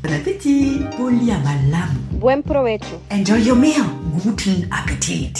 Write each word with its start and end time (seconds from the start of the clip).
Bon 0.00 0.12
appétit. 0.12 0.80
Buen 2.20 2.42
provecho. 2.42 3.00
Enjoy 3.10 3.40
your 3.40 3.56
meal. 3.56 3.82
Guten 4.24 4.68
Appetit. 4.70 5.32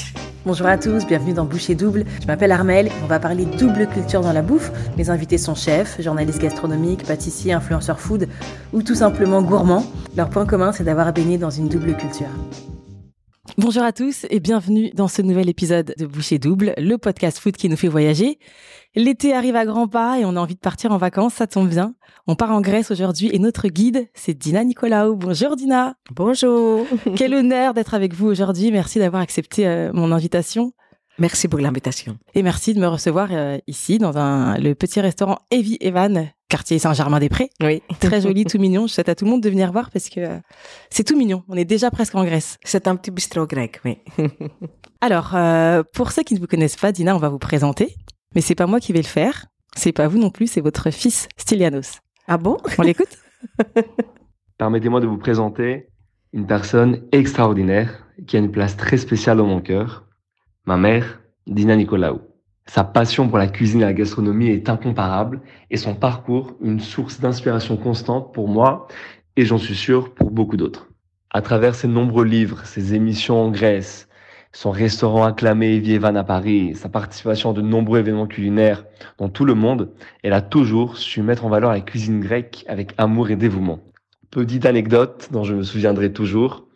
Bonjour 0.44 0.66
à 0.66 0.76
tous, 0.76 1.06
bienvenue 1.06 1.32
dans 1.32 1.44
Boucher 1.44 1.76
Double. 1.76 2.04
Je 2.20 2.26
m'appelle 2.26 2.50
Armel, 2.50 2.90
on 3.04 3.06
va 3.06 3.20
parler 3.20 3.44
double 3.44 3.86
culture 3.86 4.20
dans 4.20 4.32
la 4.32 4.42
bouffe. 4.42 4.72
Mes 4.96 5.10
invités 5.10 5.38
sont 5.38 5.54
chefs, 5.54 6.02
journalistes 6.02 6.42
gastronomiques, 6.42 7.04
pâtissiers, 7.04 7.52
influenceurs 7.52 8.00
food 8.00 8.28
ou 8.72 8.82
tout 8.82 8.96
simplement 8.96 9.42
gourmands. 9.42 9.84
Leur 10.16 10.28
point 10.28 10.44
commun, 10.44 10.72
c'est 10.72 10.84
d'avoir 10.84 11.12
baigné 11.12 11.38
dans 11.38 11.50
une 11.50 11.68
double 11.68 11.96
culture. 11.96 12.26
Bonjour 13.60 13.82
à 13.82 13.92
tous 13.92 14.24
et 14.30 14.38
bienvenue 14.38 14.90
dans 14.94 15.08
ce 15.08 15.20
nouvel 15.20 15.48
épisode 15.48 15.92
de 15.98 16.06
Boucher 16.06 16.38
Double, 16.38 16.74
le 16.78 16.96
podcast 16.96 17.40
food 17.40 17.56
qui 17.56 17.68
nous 17.68 17.76
fait 17.76 17.88
voyager. 17.88 18.38
L'été 18.94 19.34
arrive 19.34 19.56
à 19.56 19.66
grands 19.66 19.88
pas 19.88 20.20
et 20.20 20.24
on 20.24 20.36
a 20.36 20.40
envie 20.40 20.54
de 20.54 20.60
partir 20.60 20.92
en 20.92 20.96
vacances, 20.96 21.34
ça 21.34 21.48
tombe 21.48 21.68
bien. 21.68 21.96
On 22.28 22.36
part 22.36 22.52
en 22.52 22.60
Grèce 22.60 22.92
aujourd'hui 22.92 23.30
et 23.32 23.40
notre 23.40 23.66
guide, 23.66 24.06
c'est 24.14 24.32
Dina 24.32 24.62
Nicolaou. 24.62 25.16
Bonjour 25.16 25.56
Dina. 25.56 25.96
Bonjour. 26.12 26.86
Quel 27.16 27.34
honneur 27.34 27.74
d'être 27.74 27.94
avec 27.94 28.14
vous 28.14 28.28
aujourd'hui. 28.28 28.70
Merci 28.70 29.00
d'avoir 29.00 29.22
accepté 29.22 29.66
euh, 29.66 29.90
mon 29.92 30.12
invitation. 30.12 30.72
Merci 31.18 31.48
pour 31.48 31.58
l'invitation. 31.58 32.16
Et 32.36 32.44
merci 32.44 32.74
de 32.74 32.80
me 32.80 32.86
recevoir 32.86 33.30
euh, 33.32 33.58
ici 33.66 33.98
dans 33.98 34.16
un, 34.18 34.56
le 34.56 34.76
petit 34.76 35.00
restaurant 35.00 35.38
Evie 35.50 35.78
Evan, 35.80 36.30
quartier 36.48 36.78
Saint-Germain-des-Prés. 36.78 37.50
Oui. 37.62 37.82
Très 38.00 38.20
joli, 38.20 38.44
tout 38.44 38.58
mignon. 38.58 38.86
Je 38.86 38.94
souhaite 38.94 39.08
à 39.08 39.14
tout 39.14 39.24
le 39.24 39.30
monde 39.30 39.42
de 39.42 39.50
venir 39.50 39.70
voir 39.72 39.90
parce 39.90 40.08
que 40.08 40.20
euh, 40.20 40.38
c'est 40.90 41.04
tout 41.04 41.16
mignon. 41.16 41.44
On 41.48 41.56
est 41.56 41.64
déjà 41.64 41.90
presque 41.90 42.14
en 42.14 42.24
Grèce. 42.24 42.58
C'est 42.64 42.88
un 42.88 42.96
petit 42.96 43.10
bistrot 43.10 43.46
grec, 43.46 43.80
oui. 43.84 43.98
Alors, 45.00 45.34
euh, 45.34 45.82
pour 45.94 46.12
ceux 46.12 46.22
qui 46.22 46.34
ne 46.34 46.40
vous 46.40 46.46
connaissent 46.46 46.76
pas, 46.76 46.92
Dina, 46.92 47.14
on 47.14 47.18
va 47.18 47.28
vous 47.28 47.38
présenter. 47.38 47.94
Mais 48.34 48.40
c'est 48.40 48.54
pas 48.54 48.66
moi 48.66 48.80
qui 48.80 48.92
vais 48.92 49.02
le 49.02 49.06
faire. 49.06 49.46
C'est 49.76 49.92
pas 49.92 50.08
vous 50.08 50.18
non 50.18 50.30
plus, 50.30 50.48
c'est 50.48 50.60
votre 50.60 50.90
fils, 50.90 51.28
Stylianos. 51.36 52.00
Ah 52.26 52.36
bon? 52.36 52.58
On 52.78 52.82
l'écoute? 52.82 53.16
Permettez-moi 54.58 55.00
de 55.00 55.06
vous 55.06 55.18
présenter 55.18 55.88
une 56.32 56.46
personne 56.46 57.04
extraordinaire 57.12 58.04
qui 58.26 58.36
a 58.36 58.40
une 58.40 58.50
place 58.50 58.76
très 58.76 58.96
spéciale 58.96 59.38
dans 59.38 59.46
mon 59.46 59.60
cœur, 59.60 60.04
ma 60.66 60.76
mère, 60.76 61.20
Dina 61.46 61.76
Nicolaou. 61.76 62.20
Sa 62.68 62.84
passion 62.84 63.28
pour 63.28 63.38
la 63.38 63.46
cuisine 63.46 63.80
et 63.80 63.84
la 63.84 63.94
gastronomie 63.94 64.48
est 64.50 64.68
incomparable 64.68 65.40
et 65.70 65.78
son 65.78 65.94
parcours 65.94 66.54
une 66.60 66.80
source 66.80 67.18
d'inspiration 67.18 67.78
constante 67.78 68.34
pour 68.34 68.46
moi 68.46 68.88
et 69.36 69.46
j'en 69.46 69.56
suis 69.56 69.74
sûr 69.74 70.12
pour 70.12 70.30
beaucoup 70.30 70.58
d'autres. 70.58 70.90
À 71.30 71.40
travers 71.40 71.74
ses 71.74 71.88
nombreux 71.88 72.26
livres, 72.26 72.66
ses 72.66 72.92
émissions 72.92 73.42
en 73.42 73.50
Grèce, 73.50 74.06
son 74.52 74.70
restaurant 74.70 75.24
acclamé 75.24 75.76
Evievan 75.76 76.14
à 76.14 76.24
Paris, 76.24 76.74
sa 76.74 76.90
participation 76.90 77.52
à 77.52 77.54
de 77.54 77.62
nombreux 77.62 78.00
événements 78.00 78.26
culinaires 78.26 78.84
dans 79.16 79.30
tout 79.30 79.46
le 79.46 79.54
monde, 79.54 79.94
elle 80.22 80.34
a 80.34 80.42
toujours 80.42 80.98
su 80.98 81.22
mettre 81.22 81.46
en 81.46 81.48
valeur 81.48 81.72
la 81.72 81.80
cuisine 81.80 82.20
grecque 82.20 82.66
avec 82.68 82.92
amour 82.98 83.30
et 83.30 83.36
dévouement. 83.36 83.80
Petite 84.30 84.66
anecdote 84.66 85.30
dont 85.32 85.42
je 85.42 85.54
me 85.54 85.62
souviendrai 85.62 86.12
toujours, 86.12 86.67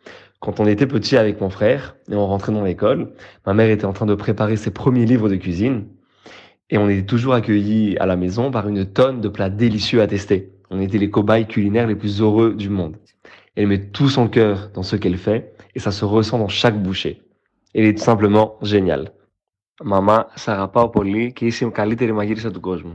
quand 0.42 0.60
on 0.60 0.68
était 0.68 0.88
petit 0.88 1.18
avec 1.18 1.42
mon 1.42 1.50
frère 1.50 1.96
et 2.12 2.16
on 2.16 2.28
rentrait 2.28 2.52
dans 2.52 2.64
l'école, 2.64 3.12
ma 3.46 3.54
mère 3.54 3.70
était 3.70 3.86
en 3.86 3.94
train 3.94 4.06
de 4.06 4.16
préparer 4.16 4.56
ses 4.56 4.72
premiers 4.72 5.06
livres 5.06 5.30
de 5.30 5.36
cuisine 5.36 5.88
et 6.70 6.78
on 6.78 6.90
était 6.90 7.06
toujours 7.06 7.34
accueillis 7.34 7.98
à 7.98 8.06
la 8.06 8.16
maison 8.16 8.52
par 8.52 8.68
une 8.68 8.86
tonne 8.86 9.22
de 9.22 9.30
plats 9.30 9.50
délicieux 9.50 10.02
à 10.02 10.08
tester. 10.08 10.52
On 10.70 10.80
était 10.80 10.98
les 10.98 11.10
cobayes 11.10 11.48
culinaires 11.48 11.88
les 11.88 11.96
plus 11.96 12.22
heureux 12.22 12.54
du 12.54 12.70
monde. 12.70 12.98
Elle 13.56 13.68
met 13.68 13.86
tout 13.88 14.10
son 14.10 14.28
cœur 14.28 14.70
dans 14.74 14.84
ce 14.84 14.96
qu'elle 14.96 15.18
fait 15.18 15.54
et 15.74 15.80
ça 15.80 15.92
se 15.92 16.06
ressent 16.06 16.38
dans 16.38 16.48
chaque 16.48 16.82
bouchée. 16.82 17.22
Elle 17.74 17.86
est 17.86 17.98
tout 17.98 18.04
simplement 18.04 18.58
géniale. 18.62 19.12
Maman, 19.84 20.26
σ' 20.36 20.48
αγαπάω 20.48 20.90
πολύ 20.90 21.34
και 21.34 21.46
είσαι 21.46 21.66
η 21.66 21.70
καλύτερη 21.72 22.12
μαγείρισα 22.12 22.52
του 22.52 22.60
κόσμου. 22.60 22.92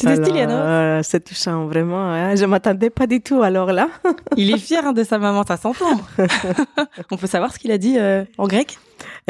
C'est 0.00 0.16
Stylianos. 0.16 0.54
Alors, 0.54 1.04
C'est 1.04 1.20
touchant, 1.20 1.66
vraiment. 1.66 2.10
Hein. 2.10 2.34
Je 2.36 2.44
m'attendais 2.44 2.90
pas 2.90 3.06
du 3.06 3.20
tout, 3.20 3.42
alors 3.42 3.72
là. 3.72 3.88
Il 4.36 4.52
est 4.52 4.58
fier 4.58 4.84
hein, 4.84 4.92
de 4.92 5.04
sa 5.04 5.18
maman, 5.18 5.44
ça 5.46 5.56
s'entend. 5.56 6.00
on 7.10 7.16
peut 7.16 7.26
savoir 7.26 7.52
ce 7.52 7.58
qu'il 7.58 7.70
a 7.70 7.78
dit 7.78 7.98
euh, 7.98 8.24
en 8.38 8.46
grec? 8.46 8.78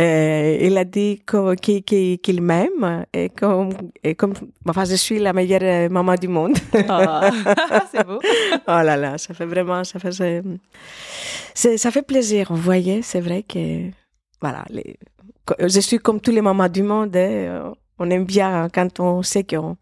Euh, 0.01 0.59
il 0.61 0.77
a 0.79 0.85
dit 0.85 1.23
qu'il 1.27 2.43
m'aime 2.43 3.05
et 3.13 3.29
comme, 3.29 3.71
et 4.03 4.15
comme, 4.15 4.35
enfin, 4.69 4.85
je 4.85 4.95
suis 4.95 5.19
la 5.19 5.33
meilleure 5.33 5.63
euh, 5.63 5.89
maman 5.89 6.15
du 6.15 6.29
monde. 6.29 6.57
Ah, 6.89 7.31
C'est 7.93 8.07
beau. 8.07 8.21
oh 8.23 8.61
là 8.67 8.97
là, 8.97 9.19
ça 9.19 9.35
fait 9.35 9.47
vraiment, 9.47 9.85
ça 9.85 9.99
fait, 9.99 10.43
ça 11.55 11.91
fait 11.91 12.03
plaisir. 12.03 12.49
Vous 12.51 12.57
voyez, 12.57 13.03
c'est 13.03 13.21
vrai 13.21 13.45
que, 13.45 13.91
voilà, 14.41 14.65
les, 14.71 14.97
je 15.59 15.81
suis 15.81 15.99
comme 15.99 16.21
tous 16.21 16.31
les 16.31 16.43
mamans 16.43 16.69
du 16.69 16.83
monde. 16.83 17.17
hein, 17.17 17.73
on 18.01 18.11
aime 18.11 18.25
bien 18.25 18.69
quand 18.73 18.99
on 18.99 19.23
sait 19.23 19.45
qu'on 19.45 19.77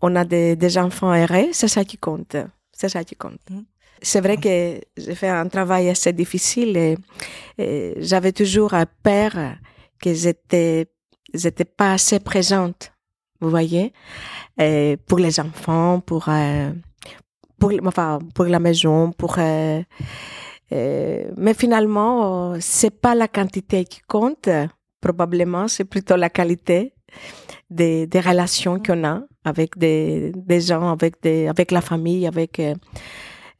on 0.00 0.14
a 0.16 0.24
des, 0.24 0.56
des 0.56 0.78
enfants 0.78 1.12
heureux, 1.14 1.48
c'est 1.52 1.68
ça 1.68 1.84
qui 1.84 1.96
compte. 1.98 2.36
C'est 2.72 2.88
ça 2.88 3.04
qui 3.04 3.16
compte. 3.16 3.40
Mhm. 3.50 3.64
C'est 4.00 4.20
vrai 4.20 4.36
que 4.36 4.80
j'ai 4.96 5.14
fait 5.16 5.28
un 5.28 5.48
travail 5.48 5.88
assez 5.88 6.12
difficile 6.12 6.76
et, 6.76 6.96
et 7.58 7.94
j'avais 7.98 8.30
toujours 8.32 8.72
peur 9.02 9.32
que 10.00 10.14
j'étais, 10.14 10.86
j'étais 11.34 11.64
pas 11.64 11.94
assez 11.94 12.20
présente. 12.20 12.92
Vous 13.40 13.50
voyez, 13.50 13.92
et 14.58 14.96
pour 15.06 15.18
les 15.18 15.38
enfants, 15.38 16.00
pour, 16.00 16.28
euh, 16.28 16.72
pour, 17.58 17.72
enfin, 17.84 18.18
pour 18.34 18.46
la 18.46 18.58
maison, 18.58 19.12
pour. 19.12 19.36
euh, 19.38 19.80
euh, 20.72 21.30
mais 21.36 21.54
finalement, 21.54 22.54
c'est 22.60 22.90
pas 23.00 23.14
la 23.14 23.28
quantité 23.28 23.84
qui 23.84 24.00
compte. 24.08 24.48
Probablement, 25.00 25.68
c'est 25.68 25.84
plutôt 25.84 26.16
la 26.16 26.30
qualité 26.30 26.94
des, 27.70 28.08
des 28.08 28.20
relations 28.20 28.80
qu'on 28.80 29.04
a 29.04 29.22
avec 29.48 29.76
des, 29.78 30.32
des 30.34 30.60
gens, 30.60 30.86
avec 30.96 31.12
des, 31.22 31.48
avec 31.48 31.70
la 31.70 31.80
famille, 31.80 32.26
avec 32.26 32.58
euh, 32.60 32.74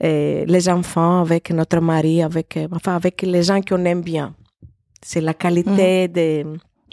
euh, 0.05 0.45
les 0.47 0.69
enfants, 0.69 1.21
avec 1.23 1.51
notre 1.51 1.81
mari, 1.81 2.23
avec, 2.23 2.57
euh, 2.57 2.69
enfin, 2.73 2.95
avec 2.95 3.23
les 3.23 3.43
gens 3.43 3.61
qu'on 3.63 3.85
aime 3.85 4.03
bien. 4.03 4.35
C'est 5.03 5.21
la 5.21 5.35
qualité 5.35 6.09
des, 6.09 6.45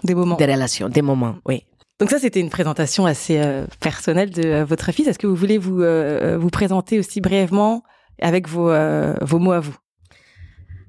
Des 0.03 0.16
moments. 0.16 0.35
des 0.35 0.45
relations, 0.45 0.89
des 0.89 1.01
moments, 1.01 1.35
oui. 1.47 1.63
Donc 2.00 2.09
ça, 2.09 2.19
c'était 2.19 2.41
une 2.41 2.50
présentation 2.50 3.06
assez 3.06 3.38
euh, 3.39 3.66
personnelle 3.79 4.29
de 4.29 4.45
euh, 4.45 4.66
votre 4.66 4.91
fils. 4.91 5.07
Est-ce 5.07 5.17
que 5.17 5.27
vous 5.27 5.35
voulez 5.44 5.57
vous 5.57 5.81
euh, 5.81 6.38
vous 6.38 6.50
présenter 6.50 7.00
aussi 7.00 7.22
brièvement 7.22 7.83
avec 8.22 8.47
vos 8.50 8.69
vos 9.22 9.39
mots 9.39 9.53
à 9.53 9.62
vous? 9.62 9.75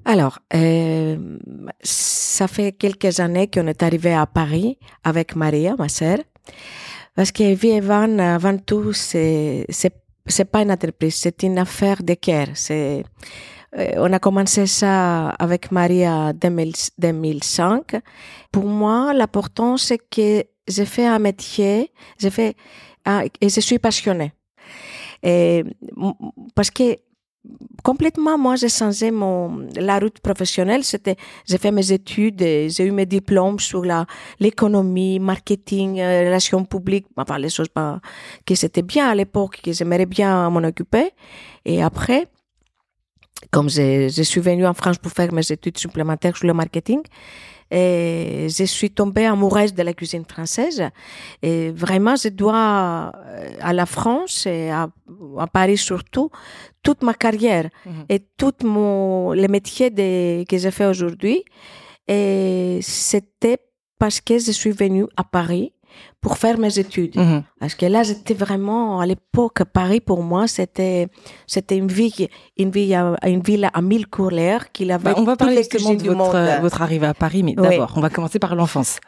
Alors, 0.05 0.39
ça 1.81 2.47
fait 2.47 2.71
quelques 2.71 3.19
années 3.19 3.47
qu'on 3.53 3.67
est 3.67 3.83
arrivé 3.83 4.13
à 4.13 4.25
Paris 4.25 4.77
avec 5.03 5.35
Maria, 5.35 5.75
ma 5.77 5.89
sœur, 5.89 6.19
parce 7.17 7.31
que 7.31 7.55
Vievan, 7.55 8.19
avant 8.19 8.59
tout, 8.59 8.93
c'est 8.93 9.65
c'est 10.27 10.45
pas 10.45 10.61
une 10.61 10.71
entreprise, 10.71 11.15
c'est 11.15 11.41
une 11.41 11.57
affaire 11.57 12.03
de 12.03 12.13
cœur. 12.13 12.49
Euh, 12.69 13.01
on 13.97 14.13
a 14.13 14.19
commencé 14.19 14.67
ça 14.67 15.29
avec 15.29 15.71
Maria 15.71 16.13
en 16.13 16.33
2000 16.33 16.73
2005. 16.99 17.95
Pour 18.51 18.65
moi, 18.65 19.13
l'important 19.15 19.77
c'est 19.77 19.97
que 19.97 20.43
j'ai 20.67 20.85
fait 20.85 21.07
un 21.07 21.17
métier, 21.17 21.91
j'ai 22.19 22.29
fait 22.29 22.55
et 23.41 23.49
je 23.49 23.61
suis 23.61 23.79
passionnée. 23.79 24.33
Parce 26.53 26.69
que 26.69 26.97
complètement, 27.83 28.37
moi, 28.37 28.55
j'ai 28.55 28.69
changé 28.69 29.11
mon, 29.11 29.67
la 29.75 29.99
route 29.99 30.19
professionnelle. 30.19 30.83
C'était, 30.83 31.15
j'ai 31.47 31.57
fait 31.57 31.71
mes 31.71 31.91
études, 31.91 32.39
j'ai 32.39 32.83
eu 32.85 32.91
mes 32.91 33.05
diplômes 33.05 33.59
sur 33.59 33.83
la, 33.83 34.05
l'économie, 34.39 35.19
marketing, 35.19 35.99
euh, 35.99 36.25
relations 36.25 36.65
publiques, 36.65 37.07
enfin, 37.15 37.37
les 37.37 37.49
choses 37.49 37.69
pas, 37.69 37.99
que 38.45 38.55
c'était 38.55 38.81
bien 38.81 39.07
à 39.09 39.15
l'époque, 39.15 39.61
que 39.63 39.71
j'aimerais 39.71 40.05
bien 40.05 40.49
m'en 40.49 40.63
occuper. 40.63 41.11
Et 41.65 41.81
après, 41.81 42.27
comme 43.51 43.69
je, 43.69 44.09
je 44.09 44.23
suis 44.23 44.41
venue 44.41 44.65
en 44.65 44.73
France 44.73 44.97
pour 44.97 45.11
faire 45.11 45.31
mes 45.31 45.51
études 45.51 45.77
supplémentaires 45.77 46.35
sur 46.35 46.47
le 46.47 46.53
marketing, 46.53 47.01
et 47.71 48.47
je 48.49 48.63
suis 48.63 48.91
tombée 48.91 49.25
amoureuse 49.25 49.73
de 49.73 49.83
la 49.83 49.93
cuisine 49.93 50.23
française. 50.25 50.83
Et 51.41 51.71
vraiment, 51.71 52.15
je 52.15 52.29
dois 52.29 53.11
euh, 53.15 53.49
à 53.61 53.73
la 53.73 53.85
France 53.85 54.45
et 54.45 54.69
à, 54.69 54.87
à 55.39 55.47
Paris 55.47 55.77
surtout 55.77 56.29
toute 56.83 57.03
ma 57.03 57.13
carrière 57.13 57.69
Mhm. 57.85 58.05
et 58.09 58.19
tout 58.37 58.53
mon 58.63 59.33
le 59.33 59.47
métier 59.47 59.89
de, 59.89 60.43
que 60.45 60.57
j'ai 60.57 60.71
fait 60.71 60.85
aujourd'hui. 60.85 61.43
Et 62.07 62.79
c'était 62.81 63.57
parce 63.99 64.21
que 64.21 64.37
je 64.39 64.51
suis 64.51 64.71
venue 64.71 65.05
à 65.17 65.23
Paris 65.23 65.73
pour 66.21 66.37
faire 66.37 66.57
mes 66.57 66.77
études. 66.79 67.15
Mhm. 67.15 67.43
Parce 67.59 67.75
que 67.75 67.85
là, 67.85 68.03
j'étais 68.03 68.33
vraiment, 68.33 68.99
à 68.99 69.05
l'époque, 69.05 69.63
Paris, 69.71 69.99
pour 70.01 70.23
moi, 70.23 70.47
c'était, 70.47 71.07
c'était 71.45 71.77
une 71.77 71.87
ville, 71.87 72.27
une 72.57 72.71
ville, 72.71 72.93
à- 72.93 73.15
une 73.29 73.41
ville 73.41 73.69
à 73.73 73.81
mille 73.81 74.07
couleurs, 74.07 74.71
qu'il 74.71 74.91
avait 74.91 75.03
Bah, 75.11 75.15
on 75.17 75.23
va 75.23 75.35
parler 75.35 75.57
justement 75.57 75.93
de 75.93 76.03
votre, 76.11 76.35
euh, 76.35 76.81
arrivée 76.83 77.07
à 77.07 77.13
Paris, 77.13 77.43
mais 77.43 77.55
Oui. 77.57 77.69
d'abord, 77.69 77.93
on 77.95 78.01
va 78.01 78.09
commencer 78.09 78.39
par 78.39 78.55
l'enfance. 78.55 78.99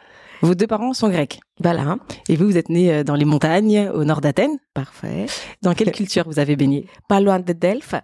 Vos 0.42 0.54
deux 0.54 0.66
parents 0.66 0.94
sont 0.94 1.10
grecs. 1.10 1.38
Voilà. 1.62 1.96
Et 2.28 2.36
vous, 2.36 2.46
vous 2.46 2.56
êtes 2.56 2.70
né 2.70 2.90
euh, 2.90 3.04
dans 3.04 3.14
les 3.14 3.26
montagnes, 3.26 3.90
au 3.92 4.04
nord 4.04 4.22
d'Athènes. 4.22 4.56
Parfait. 4.72 5.26
Dans 5.60 5.74
quelle 5.74 5.92
culture 5.92 6.24
vous 6.26 6.38
avez 6.38 6.56
baigné? 6.56 6.86
Pas 7.08 7.20
loin 7.20 7.40
de 7.40 7.52
Delphes. 7.52 7.94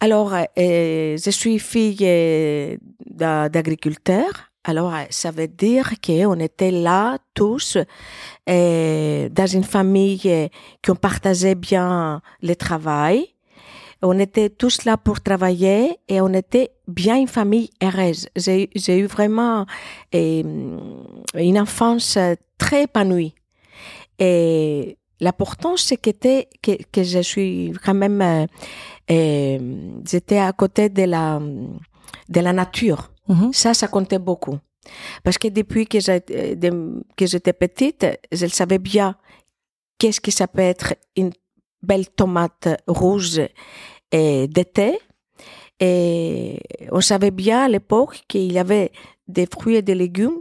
Alors, 0.00 0.32
euh, 0.34 1.16
je 1.16 1.30
suis 1.30 1.58
fille 1.60 1.98
euh, 2.02 2.76
d'a- 3.06 3.48
d'agriculteur 3.48 4.49
Alors, 4.64 4.92
ça 5.08 5.30
veut 5.30 5.48
dire 5.48 5.94
qu'on 6.04 6.38
était 6.38 6.70
là 6.70 7.18
tous 7.34 7.78
euh, 8.48 9.28
dans 9.30 9.46
une 9.46 9.64
famille 9.64 10.20
euh, 10.26 10.48
qui 10.82 10.92
partageait 11.00 11.54
bien 11.54 12.20
le 12.42 12.54
travail. 12.54 13.34
On 14.02 14.18
était 14.18 14.48
tous 14.48 14.84
là 14.84 14.96
pour 14.96 15.20
travailler 15.20 15.98
et 16.08 16.20
on 16.20 16.32
était 16.32 16.70
bien 16.88 17.16
une 17.16 17.28
famille 17.28 17.70
heureuse. 17.82 18.28
J'ai 18.36 18.98
eu 18.98 19.06
vraiment 19.06 19.66
euh, 20.14 20.78
une 21.34 21.58
enfance 21.58 22.18
très 22.56 22.84
épanouie. 22.84 23.34
Et 24.18 24.96
l'important, 25.20 25.76
c'est 25.76 25.98
que, 25.98 26.10
que, 26.10 26.82
que 26.90 27.02
je 27.02 27.20
suis 27.20 27.72
quand 27.84 27.94
même, 27.94 28.22
euh, 28.22 28.46
euh, 29.10 30.00
j'étais 30.06 30.38
à 30.38 30.52
côté 30.52 30.88
de 30.88 31.04
la, 31.04 31.40
de 32.28 32.40
la 32.40 32.52
nature. 32.52 33.09
Mhm. 33.30 33.52
Ça, 33.52 33.74
ça 33.74 33.88
comptait 33.88 34.18
beaucoup. 34.18 34.58
Parce 35.22 35.38
que 35.38 35.48
depuis 35.48 35.86
que 35.86 36.00
j'étais, 36.00 36.56
que 37.16 37.26
j'étais 37.26 37.52
petite, 37.52 38.06
je 38.32 38.46
savais 38.46 38.78
bien 38.78 39.14
qu'est-ce 39.98 40.20
que 40.20 40.30
ça 40.30 40.48
peut 40.48 40.62
être 40.62 40.94
une 41.16 41.30
belle 41.82 42.08
tomate 42.08 42.68
rouge 42.86 43.40
d'été. 44.12 44.98
Et 45.78 46.60
on 46.90 47.00
savait 47.00 47.30
bien 47.30 47.64
à 47.64 47.68
l'époque 47.68 48.22
qu'il 48.28 48.52
y 48.52 48.58
avait 48.58 48.90
des 49.28 49.46
fruits 49.46 49.76
et 49.76 49.82
des 49.82 49.94
légumes 49.94 50.40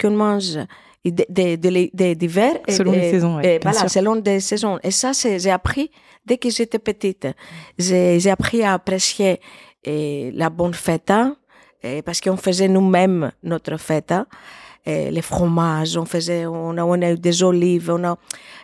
qu'on 0.00 0.10
mange 0.10 0.58
des 1.04 1.56
de, 1.56 1.90
de, 1.94 2.14
d'hiver. 2.14 2.52
Selon 2.68 2.92
les 2.92 3.10
saisons, 3.10 3.36
ouais, 3.36 3.56
et 3.56 3.58
voilà, 3.62 3.88
selon 3.88 4.16
des 4.16 4.40
saisons. 4.40 4.78
Et 4.82 4.90
ça, 4.90 5.12
j'ai 5.12 5.50
appris 5.50 5.90
dès 6.24 6.38
que 6.38 6.50
j'étais 6.50 6.78
petite. 6.78 7.28
J'ai, 7.78 8.28
appris 8.30 8.62
à 8.62 8.74
apprécier 8.74 9.40
la 9.84 10.50
bonne 10.50 10.74
fête, 10.74 11.12
eh, 11.82 12.02
parce 12.02 12.20
qu'on 12.20 12.36
faisait 12.36 12.68
nous-mêmes 12.68 13.32
notre 13.42 13.76
fête. 13.76 14.12
eh, 14.86 15.10
les 15.10 15.22
fromages, 15.22 15.96
on 15.96 16.04
faisait, 16.04 16.46
on 16.46 16.76
a, 16.78 16.84
on 16.84 17.02
a 17.02 17.10
eu 17.10 17.18
des 17.18 17.42
olives, 17.42 17.90
on 17.90 18.04
a, 18.04 18.16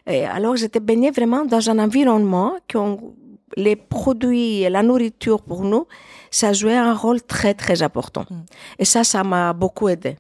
eh, 0.07 0.25
alors 0.25 0.57
j'étais 0.57 0.81
baignée 0.81 1.11
vraiment 1.11 1.45
dans 1.45 1.69
un 1.69 1.79
environnement 1.79 2.55
qu'on, 2.71 3.15
les 3.57 3.77
produits 3.77 4.63
et 4.63 4.71
la 4.71 4.83
nourriture 4.83 5.43
pour 5.43 5.65
nous, 5.65 5.87
ça 6.31 6.53
jouait 6.53 6.77
un 6.77 6.95
rôle 6.95 7.21
très 7.23 7.55
très 7.55 7.83
important. 7.83 8.25
Mm. 8.31 8.35
Et 8.79 8.85
ça, 8.85 9.05
ça 9.05 9.25
m'a 9.25 9.53
beaucoup 9.53 9.89
aidé. 9.89 10.17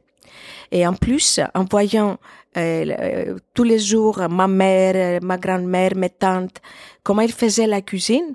Et 0.71 0.87
en 0.87 0.95
plus, 0.95 1.41
en 1.55 1.65
voyant 1.65 2.19
euh, 2.57 3.37
tous 3.55 3.65
les 3.65 3.79
jours 3.79 4.21
ma 4.29 4.49
mère, 4.49 5.21
ma 5.23 5.39
grand-mère, 5.39 5.93
mes 5.95 6.11
tantes, 6.11 6.57
comment 7.03 7.23
ils 7.23 7.33
faisaient 7.33 7.67
la 7.67 7.81
cuisine, 7.81 8.35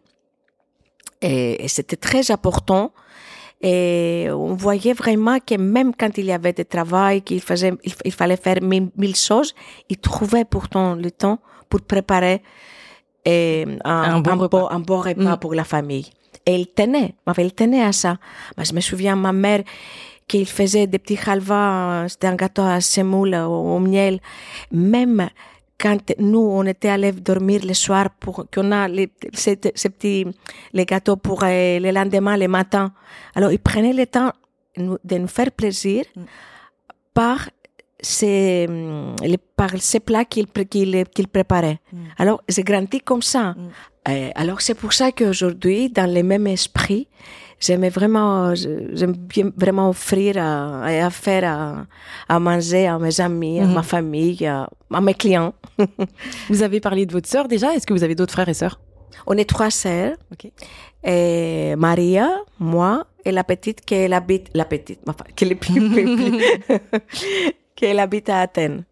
et, 1.22 1.64
et 1.64 1.68
c'était 1.68 1.98
très 1.98 2.32
important. 2.32 2.92
Et 3.62 4.28
on 4.32 4.54
voyait 4.54 4.94
vraiment 4.94 5.40
que 5.40 5.56
même 5.56 5.92
quand 5.96 6.18
il 6.18 6.26
y 6.26 6.32
avait 6.32 6.54
du 6.54 6.66
travail, 6.66 7.22
qu'il 7.24 7.42
faisait, 7.42 7.74
il, 7.84 7.94
il 8.06 8.12
fallait 8.12 8.38
faire 8.38 8.62
mille, 8.62 8.90
mille 8.96 9.16
choses, 9.16 9.56
ils 9.90 9.98
trouvaient 9.98 10.46
pourtant 10.46 10.94
le 10.96 11.10
temps 11.10 11.40
pour 11.70 11.82
préparer 11.82 12.42
et 13.26 13.66
un, 13.84 14.16
Un 14.16 14.20
bon 14.22 14.38
repas. 14.38 14.48
beau, 14.60 14.68
un 14.70 14.80
repas 15.02 15.36
Mm. 15.36 15.40
pour 15.40 15.54
la 15.56 15.64
famille. 15.64 16.10
Et 16.46 16.56
il 16.56 16.68
tenait, 16.68 17.16
il 17.38 17.54
tenait 17.54 17.84
à 17.84 17.92
ça. 17.92 18.18
Moi, 18.56 18.64
je 18.64 18.74
me 18.74 18.80
souviens, 18.80 19.16
ma 19.18 19.34
mère, 19.34 19.64
qu'il 20.28 20.46
faisait 20.46 20.88
des 20.88 21.00
petits 21.00 21.20
halvas, 21.26 22.04
euh, 22.04 22.08
c'était 22.08 22.28
un 22.28 22.36
gâteau 22.36 22.62
à 22.62 22.80
semoule 22.80 23.34
au, 23.36 23.76
au 23.76 23.80
miel. 23.80 24.20
Même 24.72 25.30
quand 25.80 26.14
nous, 26.20 26.40
on 26.40 26.64
était 26.66 26.90
allés 26.90 27.12
dormir 27.12 27.62
le 27.66 27.74
soir 27.74 28.10
pour 28.20 28.46
qu'on 28.54 28.72
a 28.72 28.88
les, 28.88 29.10
ces, 29.34 29.60
ces 29.76 29.90
petits, 29.90 30.26
les 30.74 30.86
gâteaux 30.86 31.18
pour 31.18 31.44
euh, 31.44 31.80
le 31.80 31.92
lendemain, 31.92 32.36
le 32.38 32.48
matin. 32.48 32.92
Alors, 33.36 33.52
il 33.52 33.60
prenait 33.60 33.94
le 33.94 34.08
temps 34.08 34.32
de 34.78 35.18
nous 35.18 35.28
faire 35.28 35.52
plaisir 35.52 36.06
Mm. 36.16 36.26
par 37.14 37.50
ces, 38.02 38.66
hum, 38.70 39.16
les, 39.24 39.38
par 39.38 39.72
ces 39.80 40.00
plats 40.00 40.26
qu'il 40.26 40.48
qu'il 40.48 41.04
qu'il 41.14 41.28
préparait. 41.28 41.80
Mm. 41.92 41.98
Alors, 42.18 42.42
j'ai 42.48 42.64
grandi 42.64 43.00
comme 43.02 43.22
ça. 43.22 43.52
Mm. 43.54 43.70
Euh, 44.10 44.30
alors, 44.36 44.62
c'est 44.62 44.76
pour 44.76 44.94
ça 44.94 45.12
qu'aujourd'hui, 45.12 45.90
dans 45.90 46.10
le 46.12 46.24
même 46.24 46.48
esprit, 46.48 47.08
j'aimais 47.60 47.90
vraiment, 47.90 48.54
j'aime 48.56 49.14
bien 49.14 49.52
vraiment 49.58 49.90
offrir 49.90 50.38
à, 50.38 50.86
et 50.94 51.02
à 51.02 51.10
faire 51.10 51.44
à, 51.44 51.86
à 52.30 52.40
manger 52.40 52.88
à 52.88 52.98
mes 53.00 53.20
amis, 53.20 53.60
à 53.60 53.66
Mhm. 53.66 53.74
ma 53.74 53.84
famille, 53.84 54.46
à, 54.46 54.70
à 54.94 55.02
mes 55.02 55.14
clients. 55.14 55.54
Vous 56.50 56.62
avez 56.64 56.80
parlé 56.80 57.06
de 57.06 57.12
votre 57.12 57.28
sœur 57.28 57.48
déjà? 57.50 57.74
Est-ce 57.76 57.86
que 57.86 57.94
vous 57.94 58.04
avez 58.04 58.16
d'autres 58.16 58.32
frères 58.34 58.48
et 58.48 58.54
sœurs? 58.54 58.80
On 59.26 59.36
est 59.38 59.50
trois 59.50 59.72
sœurs. 59.72 60.16
Ok. 60.32 60.52
Et 61.04 61.76
Maria, 61.78 62.30
moi 62.60 63.06
et 63.26 63.32
la 63.32 63.44
petite 63.44 63.82
qui 63.82 63.96
elle 63.96 64.14
habite, 64.14 64.48
la 64.54 64.64
petite, 64.66 65.00
enfin, 65.08 65.26
qui 65.36 65.46
est 65.46 65.56
plus, 65.56 65.90
plus, 65.94 66.16
plus 66.16 66.40
qu'elle 67.78 68.00
habite 68.00 68.28
à 68.28 68.42
Athènes. 68.42 68.84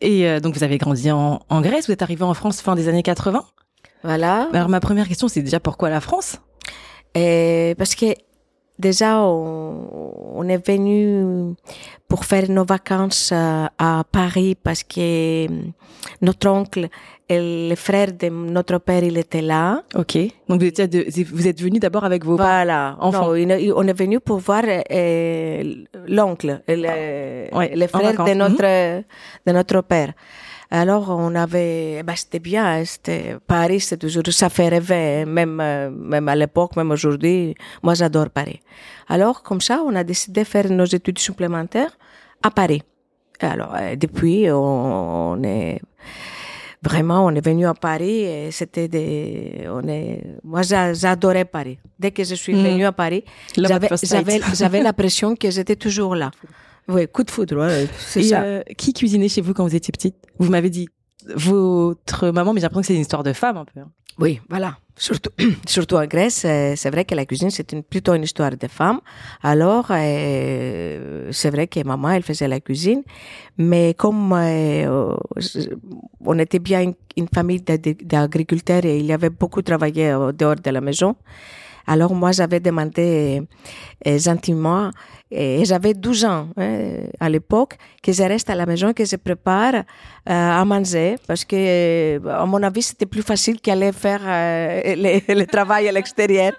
Et 0.00 0.26
euh, 0.26 0.40
donc 0.40 0.54
vous 0.54 0.64
avez 0.64 0.78
grandi 0.78 1.10
en, 1.10 1.40
en 1.50 1.60
Grèce. 1.60 1.86
Vous 1.86 1.92
êtes 1.92 2.02
arrivé 2.02 2.22
en 2.22 2.32
France 2.32 2.62
fin 2.62 2.74
des 2.74 2.88
années 2.88 3.02
80. 3.02 3.44
Voilà. 4.04 4.48
Alors 4.54 4.70
ma 4.70 4.80
première 4.80 5.08
question, 5.08 5.28
c'est 5.28 5.42
déjà 5.42 5.60
pourquoi 5.60 5.90
la 5.90 6.00
France? 6.00 6.38
Et 7.14 7.74
parce 7.76 7.94
que 7.94 8.06
déjà, 8.78 9.20
on, 9.20 10.12
on 10.34 10.48
est 10.48 10.64
venu 10.66 11.54
pour 12.06 12.24
faire 12.24 12.48
nos 12.48 12.64
vacances 12.64 13.32
à 13.32 14.04
Paris 14.12 14.54
parce 14.54 14.84
que 14.84 15.46
notre 16.22 16.48
oncle 16.48 16.88
le 17.30 17.74
frère 17.74 18.12
de 18.12 18.28
notre 18.28 18.78
père, 18.78 19.04
il 19.04 19.18
était 19.18 19.42
là. 19.42 19.82
Ok. 19.94 20.16
Donc 20.48 20.60
vous, 20.60 20.66
étiez 20.66 20.88
de- 20.88 21.04
vous 21.34 21.46
êtes 21.46 21.60
venu 21.60 21.78
d'abord 21.78 22.04
avec 22.04 22.24
vos. 22.24 22.36
Voilà. 22.36 22.96
enfants. 23.00 23.34
Il- 23.34 23.72
on 23.76 23.86
est 23.86 23.92
venu 23.98 24.18
pour 24.20 24.38
voir 24.38 24.62
euh, 24.66 25.74
l'oncle, 26.06 26.62
le, 26.68 27.54
Ouais, 27.54 27.72
le 27.76 27.86
frère 27.86 28.24
de 28.24 28.34
notre, 28.34 29.02
de 29.46 29.52
notre 29.52 29.80
père. 29.82 30.12
Alors, 30.70 31.08
on 31.08 31.34
avait, 31.34 32.02
bah, 32.02 32.12
c'était 32.14 32.40
bien, 32.40 32.84
c'était, 32.84 33.36
Paris, 33.46 33.80
c'est 33.80 33.96
toujours, 33.96 34.22
ça 34.28 34.50
fait 34.50 34.68
rêver, 34.68 35.22
hein, 35.22 35.24
même, 35.24 35.58
euh, 35.60 35.88
même 35.90 36.28
à 36.28 36.36
l'époque, 36.36 36.76
même 36.76 36.90
aujourd'hui. 36.90 37.54
Moi, 37.82 37.94
j'adore 37.94 38.28
Paris. 38.28 38.60
Alors, 39.08 39.42
comme 39.42 39.62
ça, 39.62 39.80
on 39.86 39.94
a 39.96 40.04
décidé 40.04 40.42
de 40.42 40.46
faire 40.46 40.70
nos 40.70 40.84
études 40.84 41.18
supplémentaires 41.18 41.96
à 42.42 42.50
Paris. 42.50 42.82
Alors, 43.40 43.74
euh, 43.76 43.96
depuis, 43.96 44.50
on, 44.50 45.32
on 45.38 45.42
est, 45.42 45.80
vraiment, 46.82 47.24
on 47.26 47.30
est 47.30 47.44
venu 47.44 47.66
à 47.66 47.74
Paris 47.74 48.20
et 48.24 48.50
c'était 48.50 48.88
des, 48.88 49.66
on 49.70 49.86
est, 49.88 50.22
moi, 50.44 50.62
j'a- 50.62 50.92
j'adorais 50.94 51.44
Paris. 51.44 51.78
Dès 51.98 52.10
que 52.10 52.24
je 52.24 52.34
suis 52.34 52.54
Mhm. 52.54 52.62
venue 52.64 52.84
à 52.86 52.92
Paris, 52.92 53.24
j'avais, 53.56 53.88
l'impression 54.82 55.34
que 55.36 55.50
j'étais 55.50 55.76
toujours 55.76 56.14
là. 56.14 56.30
Oui, 56.88 57.06
coup 57.08 57.22
de 57.24 57.30
foudre, 57.30 57.56
ouais, 57.66 57.86
c'est 57.98 58.22
ça. 58.22 58.42
euh, 58.42 58.62
qui 58.76 58.92
cuisinait 58.92 59.28
chez 59.28 59.40
vous 59.42 59.52
quand 59.54 59.66
vous 59.66 59.74
étiez 59.74 59.92
petite? 59.92 60.16
Vous 60.38 60.50
m'avez 60.50 60.70
dit 60.70 60.88
votre 61.34 62.30
maman, 62.30 62.52
mais 62.54 62.60
j'ai 62.60 62.64
l'impression 62.64 62.80
que 62.82 62.86
c'est 62.86 62.94
une 62.94 63.00
histoire 63.00 63.22
de 63.22 63.32
femme 63.32 63.56
un 63.56 63.64
peu. 63.64 63.80
hein. 63.80 63.90
Oui, 64.18 64.40
voilà. 64.48 64.76
Surtout, 64.96 65.30
surtout 65.66 65.94
en 65.94 66.06
Grèce, 66.06 66.44
euh, 66.44 66.72
c'est 66.76 66.90
vrai 66.90 67.04
que 67.04 67.14
la 67.14 67.24
cuisine, 67.24 67.50
c'est 67.50 67.72
une, 67.72 67.84
plutôt 67.84 68.14
une 68.14 68.24
histoire 68.24 68.56
de 68.56 68.66
femmes. 68.66 69.00
Alors, 69.42 69.86
euh, 69.90 71.28
c'est 71.30 71.50
vrai 71.50 71.68
que 71.68 71.84
maman, 71.84 72.10
elle 72.10 72.24
faisait 72.24 72.48
la 72.48 72.58
cuisine. 72.58 73.02
Mais 73.56 73.94
comme 73.94 74.32
euh, 74.32 75.14
on 76.24 76.38
était 76.40 76.58
bien 76.58 76.92
une, 77.16 77.28
famille 77.32 77.62
d'agriculteurs 77.62 78.84
et 78.84 78.98
il 78.98 79.06
y 79.06 79.12
avait 79.12 79.30
beaucoup 79.30 79.62
travaillé 79.62 80.14
au 80.14 80.32
dehors 80.32 80.56
de 80.56 80.70
la 80.70 80.80
maison, 80.80 81.14
alors 81.88 82.14
moi, 82.14 82.32
j'avais 82.32 82.60
demandé 82.60 83.42
euh, 84.06 84.18
gentiment, 84.18 84.90
et 85.30 85.64
j'avais 85.64 85.94
12 85.94 86.24
ans 86.26 86.48
hein, 86.58 87.08
à 87.18 87.30
l'époque, 87.30 87.78
que 88.02 88.12
je 88.12 88.22
reste 88.22 88.50
à 88.50 88.54
la 88.54 88.66
maison, 88.66 88.92
que 88.92 89.06
je 89.06 89.16
prépare 89.16 89.74
euh, 89.74 89.80
à 90.26 90.62
manger, 90.66 91.16
parce 91.26 91.46
que, 91.46 91.56
euh, 91.56 92.28
à 92.28 92.44
mon 92.44 92.62
avis, 92.62 92.82
c'était 92.82 93.06
plus 93.06 93.22
facile 93.22 93.58
qu'aller 93.58 93.92
faire 93.92 94.20
le, 94.22 95.44
travail 95.46 95.88
à 95.88 95.92
l'extérieur. 95.92 96.52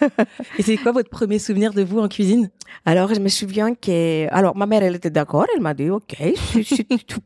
Et 0.58 0.62
c'est 0.62 0.76
quoi 0.78 0.90
votre 0.90 1.10
premier 1.10 1.38
souvenir 1.38 1.72
de 1.72 1.82
vous 1.82 2.00
en 2.00 2.08
cuisine? 2.08 2.50
Alors, 2.84 3.14
je 3.14 3.20
me 3.20 3.28
souviens 3.28 3.76
que... 3.76 4.26
Alors, 4.34 4.56
ma 4.56 4.66
mère, 4.66 4.82
elle 4.82 4.96
était 4.96 5.10
d'accord, 5.10 5.46
elle 5.54 5.62
m'a 5.62 5.74
dit, 5.74 5.90
OK, 5.90 6.16
si, 6.44 6.64
si 6.64 6.84
tu, 6.84 7.16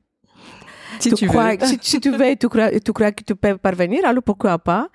Si 0.98 1.10
tu 1.12 1.26
crois, 1.26 1.56
veux. 1.56 1.66
si, 1.66 1.78
si 1.80 2.00
tu 2.00 2.10
veux 2.10 2.26
et 2.26 2.36
tu 2.36 2.50
crois, 2.50 2.70
tu 2.78 2.92
crois 2.92 3.12
que 3.12 3.24
tu 3.24 3.34
peux 3.34 3.56
parvenir, 3.56 4.04
alors 4.04 4.22
pourquoi 4.22 4.58
pas? 4.58 4.88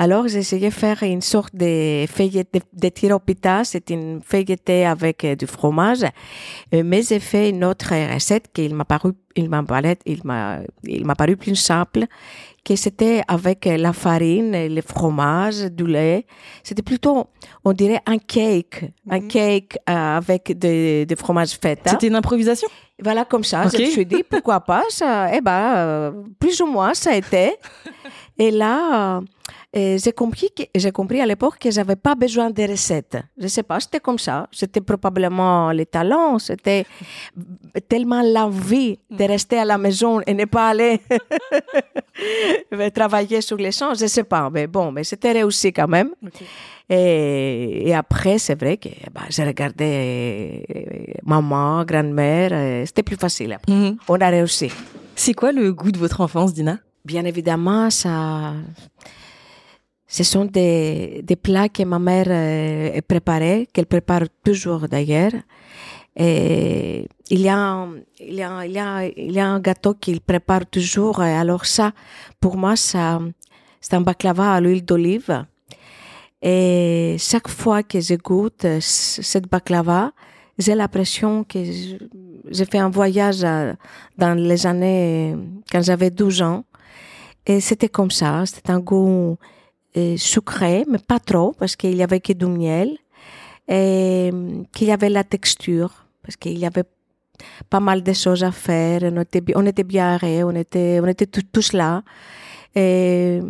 Alors, 0.00 0.26
essayé 0.26 0.68
de 0.68 0.72
faire 0.72 1.02
une 1.02 1.20
sorte 1.20 1.56
de 1.56 2.06
feuilleté, 2.06 2.62
de 2.72 2.88
tiropita, 2.88 3.64
c'est 3.64 3.90
une 3.90 4.20
feuilletée 4.22 4.86
avec 4.86 5.24
euh, 5.24 5.34
du 5.34 5.48
fromage, 5.48 6.04
Euh, 6.72 6.82
mais 6.84 7.02
j'ai 7.02 7.18
fait 7.18 7.50
une 7.50 7.64
autre 7.64 7.92
recette 8.14 8.46
qui 8.52 8.68
m'a 8.68 8.84
paru 8.84 9.12
il 9.38 9.48
m'a 9.48 9.62
paru, 9.62 9.94
il 10.04 10.20
m'a, 10.24 10.58
il 10.84 11.04
m'a 11.06 11.14
paru 11.14 11.36
plus 11.36 11.54
simple 11.56 12.04
que 12.64 12.74
c'était 12.76 13.22
avec 13.28 13.64
la 13.64 13.92
farine, 13.92 14.52
le 14.76 14.82
fromage, 14.82 15.58
du 15.78 15.86
lait. 15.86 16.26
C'était 16.62 16.82
plutôt, 16.82 17.26
on 17.64 17.72
dirait 17.72 18.02
un 18.04 18.18
cake, 18.18 18.84
un 19.08 19.20
Mhm. 19.20 19.28
cake 19.28 19.78
euh, 19.88 20.16
avec 20.20 20.42
des 20.58 21.06
de 21.06 21.14
fromage 21.16 21.52
feta. 21.62 21.90
C'était 21.92 22.08
une 22.08 22.16
improvisation? 22.16 22.68
Voilà, 23.02 23.24
comme 23.24 23.44
ça. 23.44 23.58
Je 23.72 23.78
me 23.80 23.86
suis 23.86 24.04
dit, 24.04 24.22
pourquoi 24.28 24.60
pas, 24.60 24.82
ça, 24.90 25.32
eh 25.32 25.40
ben, 25.40 25.62
euh, 25.76 26.10
plus 26.40 26.60
ou 26.60 26.66
moins, 26.66 26.92
ça 26.94 27.10
a 27.12 27.14
été. 27.14 27.54
Et 28.40 28.50
là, 28.50 29.20
euh, 29.76 29.98
j'ai 30.02 30.12
compris, 30.12 30.48
que, 30.56 30.64
j'ai 30.74 30.90
compris 30.92 31.20
à 31.20 31.26
l'époque 31.26 31.58
que 31.60 31.70
j'avais 31.70 31.96
pas 31.96 32.14
besoin 32.16 32.50
de 32.50 32.62
recettes. 32.74 33.16
Je 33.42 33.46
sais 33.48 33.62
pas, 33.62 33.78
c'était 33.80 34.00
comme 34.00 34.18
ça. 34.18 34.48
C'était 34.50 34.80
probablement 34.80 35.70
les 35.78 35.86
talents, 35.86 36.38
c'était 36.40 36.84
tellement 37.88 38.22
l'envie 38.22 38.98
de 39.10 39.24
rester 39.28 39.58
à 39.58 39.64
la 39.64 39.78
maison 39.78 40.20
et 40.26 40.34
ne 40.34 40.44
pas 40.46 40.70
aller 40.70 41.00
travailler 42.94 43.40
sur 43.40 43.56
les 43.56 43.72
champs. 43.72 43.94
Je 43.94 44.06
sais 44.06 44.24
pas, 44.24 44.50
mais 44.50 44.66
bon, 44.66 44.90
mais 44.92 45.04
c'était 45.04 45.32
réussi 45.32 45.72
quand 45.72 45.88
même. 45.88 46.10
Et, 46.88 47.88
et 47.88 47.94
après, 47.94 48.38
c'est 48.38 48.58
vrai 48.58 48.76
que 48.78 48.88
bah, 49.12 49.22
j'ai 49.28 49.44
regardé 49.44 50.64
euh, 50.74 51.12
maman, 51.24 51.84
grand-mère, 51.84 52.50
euh, 52.52 52.86
c'était 52.86 53.02
plus 53.02 53.16
facile. 53.16 53.52
après. 53.52 53.72
Mhm. 53.72 53.96
On 54.08 54.20
a 54.20 54.28
réussi. 54.28 54.70
C'est 55.14 55.34
quoi 55.34 55.52
le 55.52 55.72
goût 55.72 55.92
de 55.92 55.98
votre 55.98 56.20
enfance, 56.20 56.54
Dina? 56.54 56.78
Bien 57.04 57.24
évidemment, 57.24 57.90
ça, 57.90 58.54
ce 60.06 60.24
sont 60.24 60.46
des, 60.46 61.20
des 61.22 61.36
plats 61.36 61.68
que 61.68 61.82
ma 61.82 61.98
mère 61.98 62.26
euh, 62.28 63.00
préparait, 63.06 63.66
qu'elle 63.72 63.86
prépare 63.86 64.22
toujours 64.42 64.88
d'ailleurs. 64.88 65.32
Il 66.16 67.06
y 67.30 67.48
a, 67.48 67.58
un- 67.58 69.58
gâteau 69.60 69.94
qu'il 69.94 70.20
prépare 70.20 70.66
toujours. 70.66 71.22
Et 71.22 71.34
Alors 71.34 71.66
ça, 71.66 71.92
pour 72.40 72.56
moi, 72.56 72.76
c'est 72.76 72.98
un 72.98 74.00
baklava 74.00 74.54
à 74.54 74.60
l'huile 74.60 74.84
d'olive. 74.84 75.44
Et 76.40 77.16
chaque 77.18 77.48
fois 77.48 77.82
que 77.82 78.00
je 78.00 78.14
goûte 78.14 78.66
cette 78.80 79.48
baklava, 79.48 80.12
j'ai 80.56 80.74
l'impression 80.74 81.44
que 81.44 81.58
j'ai 81.64 82.64
fait 82.64 82.78
un 82.78 82.90
voyage 82.90 83.40
dans 84.16 84.34
les 84.34 84.66
années 84.66 85.36
quand 85.70 85.82
j'avais 85.82 86.10
12 86.10 86.42
ans. 86.42 86.64
Et 87.46 87.60
c'était 87.60 87.88
comme 87.88 88.10
ça, 88.10 88.44
c'était 88.46 88.70
un 88.70 88.80
goût 88.80 89.36
euh, 89.96 90.16
sucré, 90.16 90.84
mais 90.88 90.98
pas 90.98 91.18
trop, 91.18 91.52
parce 91.58 91.76
qu'il 91.76 91.96
y 91.96 92.02
avait 92.02 92.20
que 92.20 92.32
du 92.34 92.44
miel. 92.46 92.98
Et 93.68 94.30
qu'il 94.72 94.88
y 94.88 94.92
avait 94.92 95.10
la 95.10 95.24
texture, 95.24 96.06
parce 96.22 96.36
qu'il 96.36 96.58
y 96.58 96.66
avait 96.66 96.84
pas 97.70 97.80
mal 97.80 98.02
de 98.02 98.12
choses 98.12 98.42
à 98.42 98.50
faire. 98.50 99.02
On 99.04 99.20
était, 99.20 99.42
on 99.54 99.66
était 99.66 99.84
bien 99.84 100.14
arrêtés, 100.14 100.42
on 100.44 100.50
était, 100.52 101.00
on 101.02 101.06
était 101.06 101.26
tous, 101.26 101.44
tous 101.52 101.72
là. 101.72 102.02
Et 102.74 103.40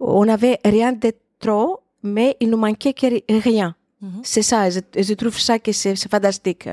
on 0.00 0.24
n'avait 0.24 0.58
rien 0.64 0.92
de 0.92 1.12
trop, 1.38 1.80
mais 2.02 2.36
il 2.40 2.50
nous 2.50 2.56
manquait 2.56 2.94
rien. 3.28 3.74
C'est 4.22 4.42
ça, 4.42 4.66
et 4.66 4.70
je, 4.70 4.80
je 4.96 5.14
trouve 5.14 5.38
ça 5.38 5.58
que 5.58 5.72
c'est 5.72 5.94
c'est 5.94 6.10
fantastique. 6.10 6.68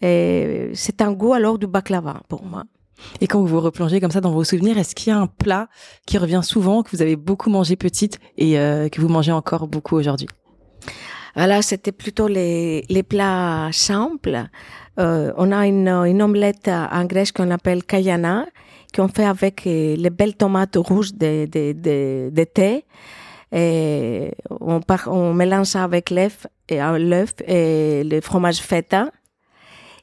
Et 0.00 0.70
C'est 0.74 1.02
un 1.02 1.12
goût 1.12 1.32
alors 1.32 1.58
du 1.58 1.66
baklava 1.66 2.22
pour 2.28 2.44
moi. 2.44 2.64
Et 3.20 3.26
quand 3.26 3.40
vous 3.40 3.46
vous 3.46 3.60
replongez 3.60 4.00
comme 4.00 4.10
ça 4.10 4.20
dans 4.20 4.30
vos 4.30 4.44
souvenirs, 4.44 4.78
est-ce 4.78 4.94
qu'il 4.94 5.10
y 5.10 5.12
a 5.12 5.18
un 5.18 5.26
plat 5.26 5.68
qui 6.06 6.18
revient 6.18 6.42
souvent, 6.42 6.82
que 6.82 6.90
vous 6.94 7.02
avez 7.02 7.16
beaucoup 7.16 7.50
mangé 7.50 7.74
petite 7.76 8.18
et 8.36 8.58
euh, 8.58 8.88
que 8.88 9.00
vous 9.00 9.08
mangez 9.08 9.32
encore 9.32 9.66
beaucoup 9.66 9.96
aujourd'hui? 9.96 10.28
Alors, 11.34 11.62
c'était 11.62 11.92
plutôt 11.92 12.28
les, 12.28 12.84
les 12.88 13.02
plats 13.02 13.68
simples. 13.72 14.46
Euh, 14.98 15.32
on 15.36 15.52
a 15.52 15.66
une, 15.66 15.88
une 15.88 16.22
omelette 16.22 16.68
en 16.68 17.04
Grèce 17.04 17.32
qu'on 17.32 17.50
appelle 17.50 17.84
kayana, 17.84 18.46
qu'on 18.94 19.08
fait 19.08 19.24
avec 19.24 19.66
euh, 19.66 19.96
les 19.96 20.10
belles 20.10 20.36
tomates 20.36 20.76
rouges 20.76 21.14
de, 21.14 21.46
de, 21.46 21.72
de, 21.72 22.30
de. 22.30 22.82
Et 23.52 24.32
on, 24.60 24.80
par- 24.80 25.08
on 25.08 25.34
mélange 25.34 25.66
ça 25.68 25.84
avec 25.84 26.10
l'œuf 26.10 26.46
et, 26.68 26.82
euh, 26.82 26.98
l'œuf 26.98 27.34
et 27.46 28.02
le 28.04 28.20
fromage 28.20 28.58
feta. 28.60 29.10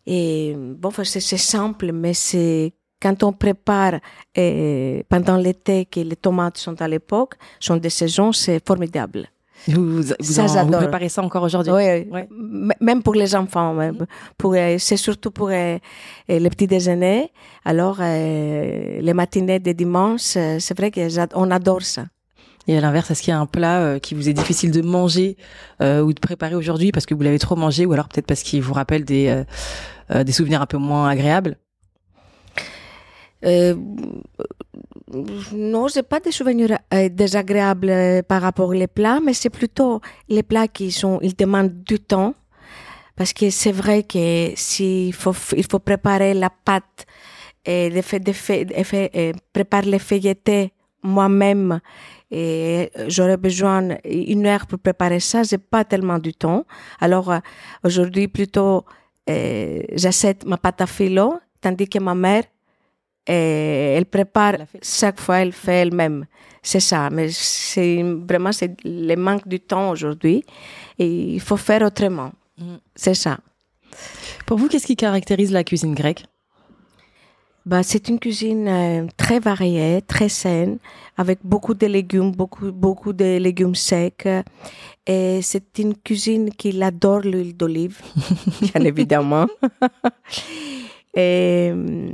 Et 0.05 0.55
bon, 0.57 0.89
c'est 1.03 1.19
simple, 1.19 1.91
mais 1.91 2.13
c'est 2.13 2.73
quand 3.01 3.21
on 3.23 3.33
prépare 3.33 3.99
euh, 4.37 5.03
pendant 5.09 5.37
l'été 5.37 5.85
que 5.85 5.99
les 5.99 6.15
tomates 6.15 6.57
sont 6.57 6.81
à 6.81 6.87
l'époque, 6.87 7.35
sont 7.59 7.77
de 7.77 7.89
saison, 7.89 8.31
c'est 8.31 8.65
formidable. 8.65 9.27
Vous, 9.67 10.01
vous, 10.01 10.03
Ça, 10.21 10.43
en- 10.45 10.65
vous 10.65 10.71
préparez 10.71 11.09
ça 11.09 11.21
encore 11.21 11.43
aujourd'hui? 11.43 11.73
Oui, 11.73 12.07
Ouais. 12.11 12.27
même 12.79 13.03
pour 13.03 13.15
les 13.15 13.35
enfants, 13.35 13.73
même. 13.73 14.05
Pour, 14.37 14.53
euh, 14.55 14.75
c'est 14.79 14.97
surtout 14.97 15.31
pour 15.31 15.49
euh, 15.49 15.77
euh, 16.29 16.39
les 16.39 16.49
petits 16.49 16.67
déjeuners. 16.67 17.31
Alors, 17.65 17.97
euh, 17.99 18.99
les 19.01 19.13
matinées 19.13 19.59
de 19.59 19.71
dimanche, 19.73 20.35
euh, 20.37 20.57
c'est 20.59 20.77
vrai 20.77 20.89
qu'on 20.91 21.51
adore 21.51 21.81
ça. 21.81 22.05
Et 22.69 22.77
à 22.77 22.81
l'inverse, 22.81 23.11
est-ce 23.11 23.21
qu'il 23.23 23.31
y 23.31 23.35
a 23.35 23.39
un 23.39 23.45
plat 23.45 23.79
euh, 23.79 23.99
qui 23.99 24.13
vous 24.13 24.27
est 24.29 24.33
difficile 24.33 24.71
de 24.71 24.81
manger 24.81 25.37
euh, 25.81 26.01
ou 26.01 26.13
de 26.13 26.19
préparer 26.19 26.55
aujourd'hui 26.55 26.91
parce 26.91 27.05
que 27.05 27.13
vous 27.13 27.21
l'avez 27.23 27.39
trop 27.39 27.55
mangé 27.55 27.85
ou 27.85 27.93
alors 27.93 28.07
peut-être 28.09 28.25
parce 28.27 28.43
qu'il 28.43 28.61
vous 28.61 28.73
rappelle 28.73 29.05
des, 29.05 29.27
euh, 29.27 29.43
euh, 30.11 30.23
des 30.25 30.33
souvenirs 30.33 30.61
un 30.61 30.65
peu 30.65 30.77
moins 30.77 31.07
agréables? 31.09 31.57
Euh, 33.45 33.75
non, 35.53 35.87
j'ai 35.87 36.03
pas 36.03 36.19
des 36.19 36.31
souvenirs 36.31 36.77
euh, 36.93 37.09
désagréables 37.09 37.89
euh, 37.89 38.21
par 38.21 38.41
rapport 38.41 38.69
aux 38.69 38.87
plats, 38.87 39.19
mais 39.23 39.33
c'est 39.33 39.49
plutôt 39.49 40.01
les 40.27 40.43
plats 40.43 40.67
qui 40.67 40.91
sont, 40.91 41.19
ils 41.21 41.35
demandent 41.35 41.83
du 41.83 41.99
temps. 41.99 42.33
Parce 43.15 43.33
que 43.33 43.49
c'est 43.49 43.71
vrai 43.71 44.03
que 44.03 44.51
s'il 44.55 45.13
faut, 45.13 45.33
préparer 45.79 46.33
la 46.33 46.49
pâte 46.49 47.05
et 47.65 47.89
de 47.89 47.95
de 47.95 48.63
de 48.63 49.17
euh, 49.17 49.33
préparer 49.51 49.89
les 49.89 49.99
feuilletés 49.99 50.71
moi-même 51.01 51.79
et 52.29 52.91
j'aurais 53.07 53.37
besoin 53.37 53.97
une 54.03 54.45
heure 54.45 54.67
pour 54.67 54.79
préparer 54.79 55.19
ça, 55.19 55.43
j'ai 55.43 55.57
pas 55.57 55.83
tellement 55.83 56.19
du 56.19 56.33
temps. 56.33 56.65
Alors 56.99 57.33
aujourd'hui 57.83 58.27
plutôt 58.27 58.85
euh, 59.29 59.81
j'achète 59.93 60.45
ma 60.45 60.57
pâte 60.57 60.81
à 60.81 60.87
filo, 60.87 61.39
tandis 61.61 61.87
que 61.87 61.99
ma 61.99 62.15
mère 62.15 62.43
et 63.27 63.93
elle 63.97 64.05
prépare 64.05 64.55
a 64.55 64.65
fait. 64.65 64.79
chaque 64.83 65.19
fois, 65.19 65.39
elle 65.39 65.51
fait 65.51 65.81
elle-même. 65.81 66.25
C'est 66.63 66.79
ça, 66.79 67.09
mais 67.09 67.29
c'est 67.31 68.03
vraiment 68.03 68.51
c'est 68.51 68.75
le 68.83 69.15
manque 69.15 69.47
du 69.47 69.59
temps 69.59 69.89
aujourd'hui 69.91 70.43
et 70.99 71.07
il 71.07 71.39
faut 71.39 71.57
faire 71.57 71.81
autrement. 71.81 72.31
Mhm. 72.57 72.79
C'est 72.95 73.13
ça. 73.13 73.37
Pour 74.45 74.57
vous, 74.57 74.67
qu'est-ce 74.67 74.87
qui 74.87 74.95
caractérise 74.95 75.51
la 75.51 75.63
cuisine 75.63 75.93
grecque? 75.93 76.25
Bah, 77.65 77.83
c'est 77.83 78.07
une 78.07 78.17
cuisine 78.17 78.67
euh, 78.69 79.07
très 79.17 79.41
variée, 79.41 80.01
très 80.01 80.29
saine, 80.29 80.77
avec 81.17 81.39
beaucoup 81.43 81.73
de 81.73 81.85
légumes, 81.85 82.31
beaucoup, 82.31 82.71
beaucoup 82.71 83.11
de 83.11 83.37
légumes 83.37 83.75
secs. 83.75 84.25
Et 85.05 85.41
c'est 85.41 85.77
une 85.79 85.93
cuisine 85.93 86.49
qui 86.49 86.81
adore 86.81 87.19
l'huile 87.19 87.57
d'olive, 87.57 87.99
bien 88.61 88.85
évidemment. 88.85 89.47
Et 91.13 91.71
euh, 91.73 92.11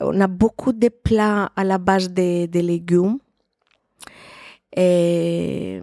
on 0.00 0.20
a 0.20 0.26
beaucoup 0.26 0.72
de 0.72 0.88
plats 0.88 1.50
à 1.56 1.64
la 1.64 1.78
base 1.78 2.10
de, 2.10 2.46
de 2.46 2.60
légumes. 2.60 3.18
Et 4.76 5.80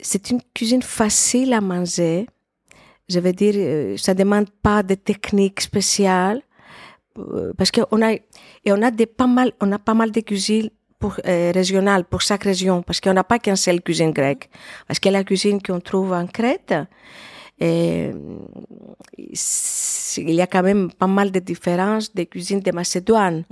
c'est 0.00 0.30
une 0.30 0.40
cuisine 0.54 0.82
facile 0.82 1.52
à 1.52 1.60
manger. 1.60 2.26
Je 3.08 3.20
veux 3.20 3.32
dire, 3.32 3.54
euh, 3.56 3.96
ça 3.96 4.14
demande 4.14 4.50
pas 4.50 4.82
de 4.82 4.94
technique 4.94 5.60
spéciale 5.60 6.42
euh, 7.18 7.52
parce 7.56 7.70
qu'on 7.70 8.02
a 8.02 8.12
et 8.12 8.22
on 8.72 8.82
a 8.82 8.90
pas 8.90 9.26
mal 9.26 9.52
on 9.60 9.70
a 9.72 9.78
pas 9.78 9.94
mal 9.94 10.10
de 10.10 10.20
cuisines 10.20 10.70
euh, 11.04 11.52
régionales 11.54 12.04
pour 12.04 12.20
chaque 12.20 12.44
région 12.44 12.82
parce 12.82 13.00
qu'on 13.00 13.14
n'a 13.14 13.22
pas 13.22 13.38
qu'une 13.38 13.56
seule 13.56 13.80
cuisine 13.80 14.10
grecque 14.10 14.50
parce 14.88 14.98
que 14.98 15.08
la 15.08 15.22
cuisine 15.22 15.62
qu'on 15.62 15.80
trouve 15.80 16.12
en 16.12 16.26
Crète 16.26 16.74
et, 17.58 18.10
c'est- 19.32 20.22
il 20.22 20.34
y 20.34 20.40
a 20.40 20.46
quand 20.46 20.62
même 20.62 20.90
pas 20.90 21.06
mal 21.06 21.30
de 21.30 21.38
différences 21.40 22.12
des 22.14 22.26
cuisines 22.26 22.60
de 22.60 22.70
Macédoine. 22.72 23.44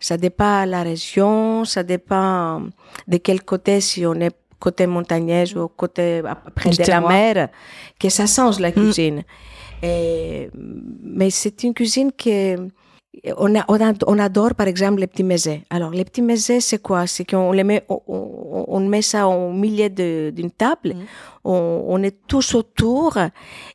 Ça 0.00 0.16
dépend 0.16 0.64
de 0.66 0.70
la 0.70 0.82
région, 0.82 1.64
ça 1.64 1.82
dépend 1.82 2.62
de 3.08 3.16
quel 3.18 3.42
côté, 3.42 3.80
si 3.80 4.04
on 4.06 4.14
est 4.14 4.34
côté 4.58 4.86
montagneuse 4.86 5.56
ou 5.56 5.68
côté 5.68 6.22
près 6.54 6.70
de 6.70 6.76
la 6.90 7.00
mer, 7.08 7.48
que 7.98 8.08
ça 8.08 8.26
change 8.26 8.60
la 8.60 8.72
cuisine. 8.72 9.22
Et, 9.82 10.48
mais 11.02 11.30
c'est 11.30 11.62
une 11.64 11.74
cuisine 11.74 12.10
que 12.12 12.56
on, 13.36 13.54
a, 13.58 13.64
on, 13.68 13.80
a- 13.80 13.94
on 14.06 14.18
adore 14.18 14.54
par 14.54 14.66
exemple 14.68 15.00
les 15.00 15.06
petits 15.06 15.24
mésés. 15.24 15.62
Alors 15.70 15.90
les 15.90 16.04
petits 16.04 16.22
mésés 16.22 16.60
c'est 16.60 16.80
quoi? 16.82 17.06
C'est 17.06 17.24
qu'on 17.24 17.52
les 17.52 17.64
met, 17.64 17.84
on, 17.88 18.00
on- 18.68 18.80
met 18.80 19.02
ça 19.02 19.26
au 19.28 19.52
milieu 19.52 19.88
d'une 19.88 20.50
table, 20.50 20.94
on, 21.44 21.84
on 21.88 22.02
est 22.02 22.16
tous 22.26 22.54
autour 22.54 23.18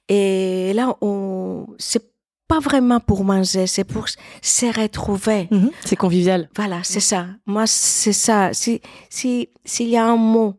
et 0.08 0.72
là 0.74 0.96
on 1.02 1.68
c'est 1.78 2.04
pas 2.48 2.60
vraiment 2.60 3.00
pour 3.00 3.24
manger, 3.24 3.68
c'est 3.68 3.84
pour 3.84 4.06
se 4.42 4.66
retrouver. 4.82 5.48
Mhm. 5.52 5.70
C'est 5.86 5.96
convivial. 5.96 6.50
Voilà, 6.56 6.80
c'est 6.82 7.00
ça. 7.00 7.28
Moi, 7.46 7.66
c'est 7.68 8.12
ça. 8.12 8.50
Si, 8.54 8.82
si, 9.08 9.50
s'il 9.64 9.90
y 9.90 9.98
a 9.98 10.06
un 10.08 10.16
mot 10.16 10.56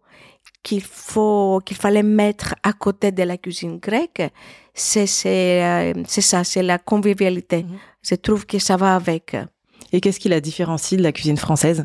qu'il 0.63 0.83
faut, 0.83 1.61
qu'il 1.67 1.77
fallait 1.77 2.05
mettre 2.05 2.55
à 2.63 2.73
côté 2.75 3.11
de 3.11 3.25
la 3.25 3.37
cuisine 3.39 3.79
grecque, 3.79 4.23
c'est, 4.81 5.07
ça, 5.07 6.45
c'est 6.45 6.63
la 6.63 6.79
convivialité. 6.79 7.67
Je 8.03 8.15
trouve 8.15 8.47
que 8.47 8.59
ça 8.59 8.77
va 8.77 8.97
avec. 8.97 9.37
Et 9.93 10.01
qu'est-ce 10.01 10.21
qui 10.21 10.29
la 10.29 10.41
différencie 10.41 10.97
de 10.99 11.03
la 11.03 11.13
cuisine 11.13 11.37
française? 11.37 11.85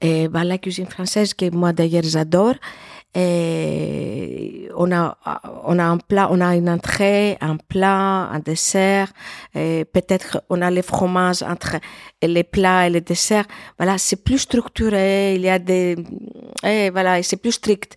Et 0.00 0.26
bah, 0.28 0.42
la 0.42 0.58
cuisine 0.58 0.86
française 0.86 1.32
que 1.32 1.48
moi 1.50 1.72
d'ailleurs 1.72 2.02
j'adore. 2.04 2.54
Et 3.14 4.68
on 4.76 4.90
a 4.90 5.16
on 5.64 5.78
a 5.78 5.84
un 5.84 5.98
plat, 5.98 6.28
on 6.30 6.40
a 6.40 6.56
une 6.56 6.68
entrée, 6.68 7.36
un 7.40 7.56
plat, 7.56 8.28
un 8.32 8.40
dessert. 8.40 9.12
Et 9.54 9.84
peut-être 9.84 10.42
on 10.50 10.60
a 10.60 10.70
les 10.70 10.82
fromages 10.82 11.42
entre 11.42 11.76
les 12.20 12.42
plats 12.42 12.86
et 12.86 12.90
les 12.90 13.00
desserts. 13.00 13.46
Voilà, 13.78 13.96
c'est 13.96 14.24
plus 14.24 14.38
structuré. 14.38 15.36
Il 15.36 15.42
y 15.42 15.48
a 15.48 15.58
des 15.58 15.96
et 16.64 16.90
voilà, 16.90 17.22
c'est 17.22 17.36
plus 17.36 17.52
strict. 17.52 17.96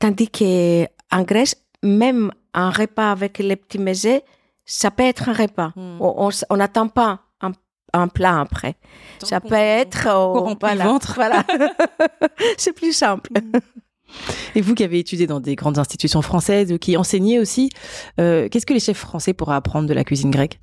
Tandis 0.00 0.30
que 0.30 0.84
en 1.12 1.22
Grèce, 1.22 1.54
même 1.82 2.32
un 2.56 2.70
repas 2.70 3.12
avec 3.12 3.38
les 3.38 3.56
petits 3.56 3.78
mésés, 3.78 4.22
ça 4.64 4.90
peut 4.90 5.04
être 5.04 5.28
un 5.28 5.32
repas. 5.32 5.72
Hmm. 5.76 5.98
On 6.00 6.30
on 6.50 6.56
n'attend 6.56 6.88
pas 6.88 7.20
un, 7.40 7.52
un 7.92 8.08
plat 8.08 8.40
après. 8.40 8.74
Tant 9.20 9.26
ça 9.26 9.40
peut 9.40 9.54
être 9.54 10.10
remplit 10.10 10.70
le 10.70 10.76
voilà, 10.76 10.84
ventre. 10.84 11.14
voilà. 11.14 11.44
c'est 12.58 12.72
plus 12.72 12.92
simple. 12.92 13.30
Et 14.54 14.60
vous 14.60 14.74
qui 14.74 14.84
avez 14.84 14.98
étudié 14.98 15.26
dans 15.26 15.40
des 15.40 15.54
grandes 15.54 15.78
institutions 15.78 16.22
françaises, 16.22 16.72
ou 16.72 16.78
qui 16.78 16.96
enseignez 16.96 17.38
aussi, 17.38 17.70
euh, 18.20 18.48
qu'est-ce 18.48 18.66
que 18.66 18.74
les 18.74 18.80
chefs 18.80 18.98
français 18.98 19.32
pourraient 19.34 19.56
apprendre 19.56 19.88
de 19.88 19.94
la 19.94 20.04
cuisine 20.04 20.30
grecque? 20.30 20.58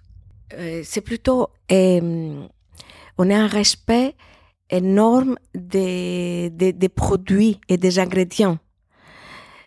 Euh, 0.54 0.82
c'est 0.84 1.02
plutôt 1.02 1.50
euh, 1.72 2.46
on 3.18 3.30
a 3.30 3.36
un 3.36 3.48
respect 3.48 4.16
énorme 4.70 5.38
des, 5.56 6.50
des, 6.52 6.74
des 6.74 6.90
produits 6.90 7.60
et 7.70 7.78
des 7.78 8.00
ingrédients. 8.00 8.58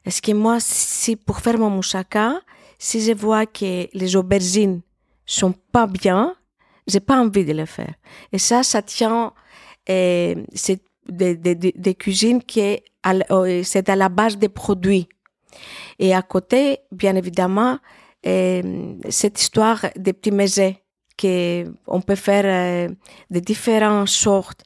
Est-ce 0.06 0.22
que 0.22 0.32
moi, 0.32 0.58
si 0.60 1.16
pour 1.16 1.40
faire 1.40 1.58
mon 1.58 1.68
moussaka, 1.68 2.40
si 2.78 3.00
je 3.00 3.12
vois 3.12 3.44
que 3.44 3.88
les 3.92 4.16
aubergines 4.16 4.80
sont 5.26 5.52
pas 5.72 5.88
bien, 5.88 6.36
j'ai 6.86 7.00
pas 7.00 7.18
envie 7.18 7.44
de 7.44 7.52
le 7.52 7.66
faire. 7.66 7.94
Et 8.32 8.38
ça, 8.38 8.62
ça 8.62 8.82
tient, 8.82 9.32
euh, 9.90 10.34
c'est 10.54 10.80
des, 11.08 11.94
cuisines 11.98 12.42
qui 12.42 12.78
euh, 13.30 13.62
c'est 13.64 13.88
à 13.88 13.96
la 13.96 14.08
base 14.08 14.38
des 14.38 14.48
produits. 14.48 15.08
Et 15.98 16.14
à 16.14 16.22
côté, 16.22 16.78
bien 16.92 17.16
évidemment, 17.16 17.78
euh, 18.26 18.94
cette 19.08 19.40
histoire 19.40 19.86
des 19.96 20.12
petits 20.12 20.30
mésés 20.30 20.82
que 21.16 21.64
on 21.86 22.00
peut 22.00 22.14
faire 22.14 22.88
de 23.30 23.40
différentes 23.40 24.08
sortes 24.08 24.62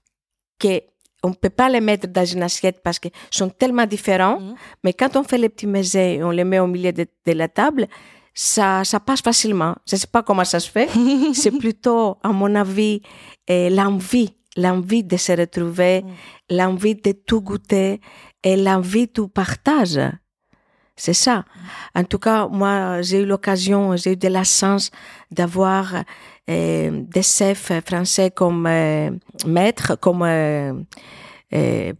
on 1.22 1.32
peut 1.32 1.50
pas 1.50 1.68
les 1.68 1.80
mettre 1.80 2.08
dans 2.08 2.24
une 2.24 2.42
assiette 2.42 2.80
parce 2.82 2.98
qu'ils 2.98 3.10
sont 3.30 3.48
tellement 3.50 3.86
différents. 3.86 4.40
Mhm. 4.40 4.54
Mais 4.84 4.92
quand 4.92 5.16
on 5.16 5.22
fait 5.22 5.38
les 5.38 5.48
petits 5.48 5.66
mésés 5.66 6.14
et 6.14 6.24
on 6.24 6.30
les 6.30 6.44
met 6.44 6.58
au 6.58 6.66
milieu 6.66 6.92
de, 6.92 7.06
de 7.26 7.32
la 7.32 7.48
table, 7.48 7.86
ça, 8.34 8.84
ça 8.84 9.00
passe 9.00 9.20
facilement. 9.20 9.74
Je 9.88 9.96
sais 9.96 10.06
pas 10.06 10.22
comment 10.22 10.44
ça 10.44 10.60
se 10.60 10.70
fait. 10.70 10.88
C'est 11.34 11.50
plutôt, 11.50 12.16
à 12.22 12.28
mon 12.28 12.54
avis, 12.54 13.02
euh, 13.50 13.70
l'envie, 13.70 14.34
l'envie 14.56 15.04
de 15.04 15.16
se 15.16 15.32
retrouver, 15.32 16.04
l'envie 16.48 16.94
de 16.94 17.12
tout 17.12 17.40
goûter 17.42 18.00
et 18.42 18.56
l'envie 18.56 19.06
du 19.06 19.28
partage. 19.28 20.00
C'est 21.00 21.14
ça. 21.14 21.46
En 21.94 22.04
tout 22.04 22.18
cas, 22.18 22.46
moi, 22.46 23.00
j'ai 23.00 23.22
eu 23.22 23.24
l'occasion, 23.24 23.96
j'ai 23.96 24.12
eu 24.12 24.16
de 24.16 24.28
la 24.28 24.44
chance 24.44 24.90
d'avoir 25.30 25.94
euh, 26.50 26.90
des 27.08 27.22
chefs 27.22 27.72
français 27.86 28.30
comme 28.30 28.66
euh, 28.66 29.10
maîtres, 29.46 29.98
comme 29.98 30.22
euh, 30.22 30.74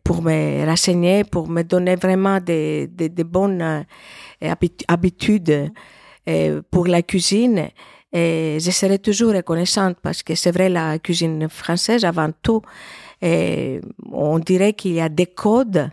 pour 0.04 0.21
me 0.21 0.66
renseigner, 0.66 1.25
pour 1.25 1.49
me 1.49 1.62
donner 1.62 1.97
vraiment 1.97 2.40
des, 2.40 2.90
bonnes 3.25 3.87
habitu- 4.42 4.85
habitudes 4.87 5.73
pour 6.71 6.87
la 6.87 7.00
cuisine. 7.00 7.71
Et 8.12 8.59
je 8.61 8.71
serai 8.71 8.99
toujours 8.99 9.33
reconnaissante 9.33 9.97
parce 10.02 10.23
que 10.23 10.35
c'est 10.35 10.50
vrai, 10.50 10.69
la 10.69 10.99
cuisine 10.99 11.49
française, 11.49 12.04
avant 12.04 12.33
tout, 12.42 12.61
on 13.23 14.38
dirait 14.40 14.75
qu'il 14.75 14.92
y 14.92 15.00
a 15.00 15.09
des 15.09 15.26
codes 15.26 15.90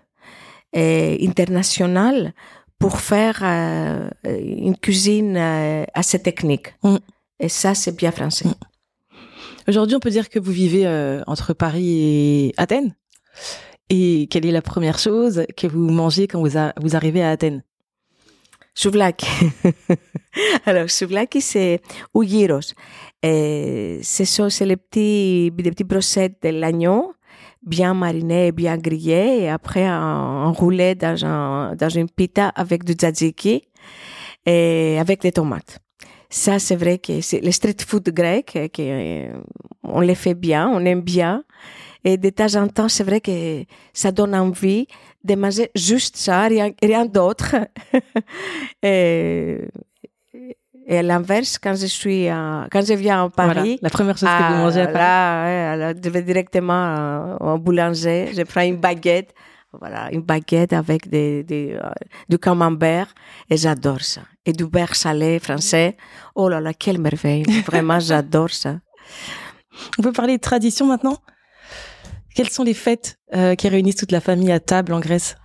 internationaux 0.76 2.32
pour 2.80 3.00
faire 3.00 3.40
euh, 3.44 4.10
une 4.26 4.78
cuisine 4.78 5.36
euh, 5.38 5.84
assez 5.94 6.22
technique. 6.22 6.76
Mm. 6.84 6.98
Et 7.40 7.50
ça, 7.50 7.76
c'est 7.76 7.96
bien 7.96 8.12
français. 8.12 8.46
Aujourd'hui, 9.68 9.96
on 9.96 10.00
peut 10.00 10.10
dire 10.10 10.30
que 10.30 10.40
vous 10.40 10.52
vivez 10.52 10.88
euh, 10.88 11.22
entre 11.28 11.54
Paris 11.54 12.00
et 12.50 12.54
Athènes. 12.58 12.96
Et 13.90 14.28
quelle 14.30 14.46
est 14.46 14.52
la 14.52 14.62
première 14.62 15.00
chose 15.00 15.46
que 15.56 15.68
vous 15.68 15.90
mangez 15.90 16.28
quand 16.28 16.40
vous, 16.42 16.58
a- 16.58 16.74
vous 16.82 16.96
arrivez 16.96 17.24
à 17.24 17.32
Athènes? 17.32 17.64
Souvlaki. 18.74 19.28
Alors, 20.66 20.90
souvlaki, 20.90 21.42
c'est 21.42 21.82
ou 22.14 22.24
gyros. 22.24 22.74
Et 23.24 24.00
ce 24.04 24.24
sont 24.26 24.50
c'est 24.50 24.66
les 24.66 24.78
petits, 24.78 25.52
les 25.58 25.72
petites 25.72 25.88
brochettes 25.88 26.38
de 26.44 26.50
l'agneau, 26.50 27.14
bien 27.68 27.94
marinées, 27.94 28.52
bien 28.52 28.78
grillées, 28.78 29.44
et 29.44 29.50
après 29.50 29.88
en- 29.90 30.46
enroulées 30.48 30.96
dans, 30.96 31.24
un, 31.26 31.76
dans 31.76 31.90
une 31.90 32.10
pita 32.10 32.50
avec 32.50 32.84
du 32.84 32.94
tzatziki 32.94 33.64
et 34.46 34.98
avec 35.00 35.22
des 35.22 35.32
tomates. 35.32 35.80
Ça, 36.30 36.60
c'est 36.60 36.76
vrai 36.76 36.98
que 37.00 37.22
c'est 37.22 37.40
le 37.42 37.52
street 37.52 37.78
food 37.88 38.10
grec, 38.10 38.54
euh, 38.56 38.68
que, 38.68 38.82
euh, 38.82 39.34
on 39.84 40.02
les 40.02 40.16
fait 40.16 40.34
bien, 40.34 40.70
on 40.70 40.84
aime 40.86 41.02
bien. 41.02 41.44
Et 42.04 42.18
de 42.18 42.30
temps 42.30 42.56
en 42.56 42.68
temps, 42.68 42.90
c'est 42.90 43.04
vrai 43.04 43.22
que 43.22 43.64
ça 43.94 44.12
donne 44.12 44.36
envie 44.36 44.88
de 45.24 45.36
manger 45.36 45.70
juste 45.76 46.18
ça, 46.18 46.44
rien, 46.48 46.72
rien 46.82 47.06
d'autre. 47.06 47.56
et, 48.84 49.60
et 50.88 50.98
à 51.00 51.04
l'inverse, 51.04 51.58
quand 51.62 51.76
je 51.76 51.86
suis, 51.88 52.28
à- 52.30 52.68
quand 52.72 52.84
je 52.86 52.94
viens 52.94 53.26
à 53.26 53.28
Voilà, 53.36 53.54
Paris, 53.56 53.78
la 53.82 53.90
première 53.90 54.18
chose 54.18 54.30
que 54.30 54.34
ah, 54.44 54.50
vous 54.54 54.58
mangez 54.64 54.82
à 54.82 54.88
Paris. 54.88 54.98
là, 54.98 55.44
ouais, 55.46 55.84
alors, 55.84 55.94
je 56.04 56.10
vais 56.10 56.22
directement 56.22 56.84
euh, 57.42 57.54
au 57.56 57.58
boulanger, 57.60 58.32
je 58.36 58.42
prends 58.44 58.62
une 58.62 58.78
baguette, 58.78 59.34
voilà, 59.80 60.10
une 60.14 60.22
baguette 60.22 60.72
avec 60.74 61.10
des, 61.10 61.44
des, 61.44 61.74
euh, 61.74 61.90
du 62.30 62.38
camembert, 62.40 63.14
et 63.50 63.58
j'adore 63.58 64.02
ça. 64.02 64.22
Et 64.46 64.54
du 64.54 64.66
beurre 64.66 64.96
salé 64.96 65.40
français. 65.40 65.98
Oh 66.36 66.48
là 66.48 66.62
là, 66.62 66.74
quelle 66.74 67.00
merveille. 67.00 67.44
Vraiment, 67.66 68.00
j'adore 68.10 68.50
ça. 68.52 68.80
On 70.00 70.02
peut 70.02 70.14
parler 70.14 70.38
de 70.38 70.42
tradition 70.42 70.86
maintenant? 70.88 71.18
Quelles 72.34 72.50
sont 72.50 72.64
les 72.64 72.74
fêtes 72.74 73.20
euh, 73.36 73.56
qui 73.56 73.68
réunissent 73.68 73.98
toute 73.98 74.12
la 74.14 74.22
famille 74.22 74.52
à 74.54 74.60
table 74.62 74.94
en 74.94 75.00
Grèce? 75.02 75.36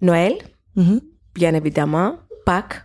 Noël, 0.00 0.34
Mhm. 0.76 1.00
bien 1.34 1.54
évidemment, 1.54 2.18
Pâques. 2.46 2.84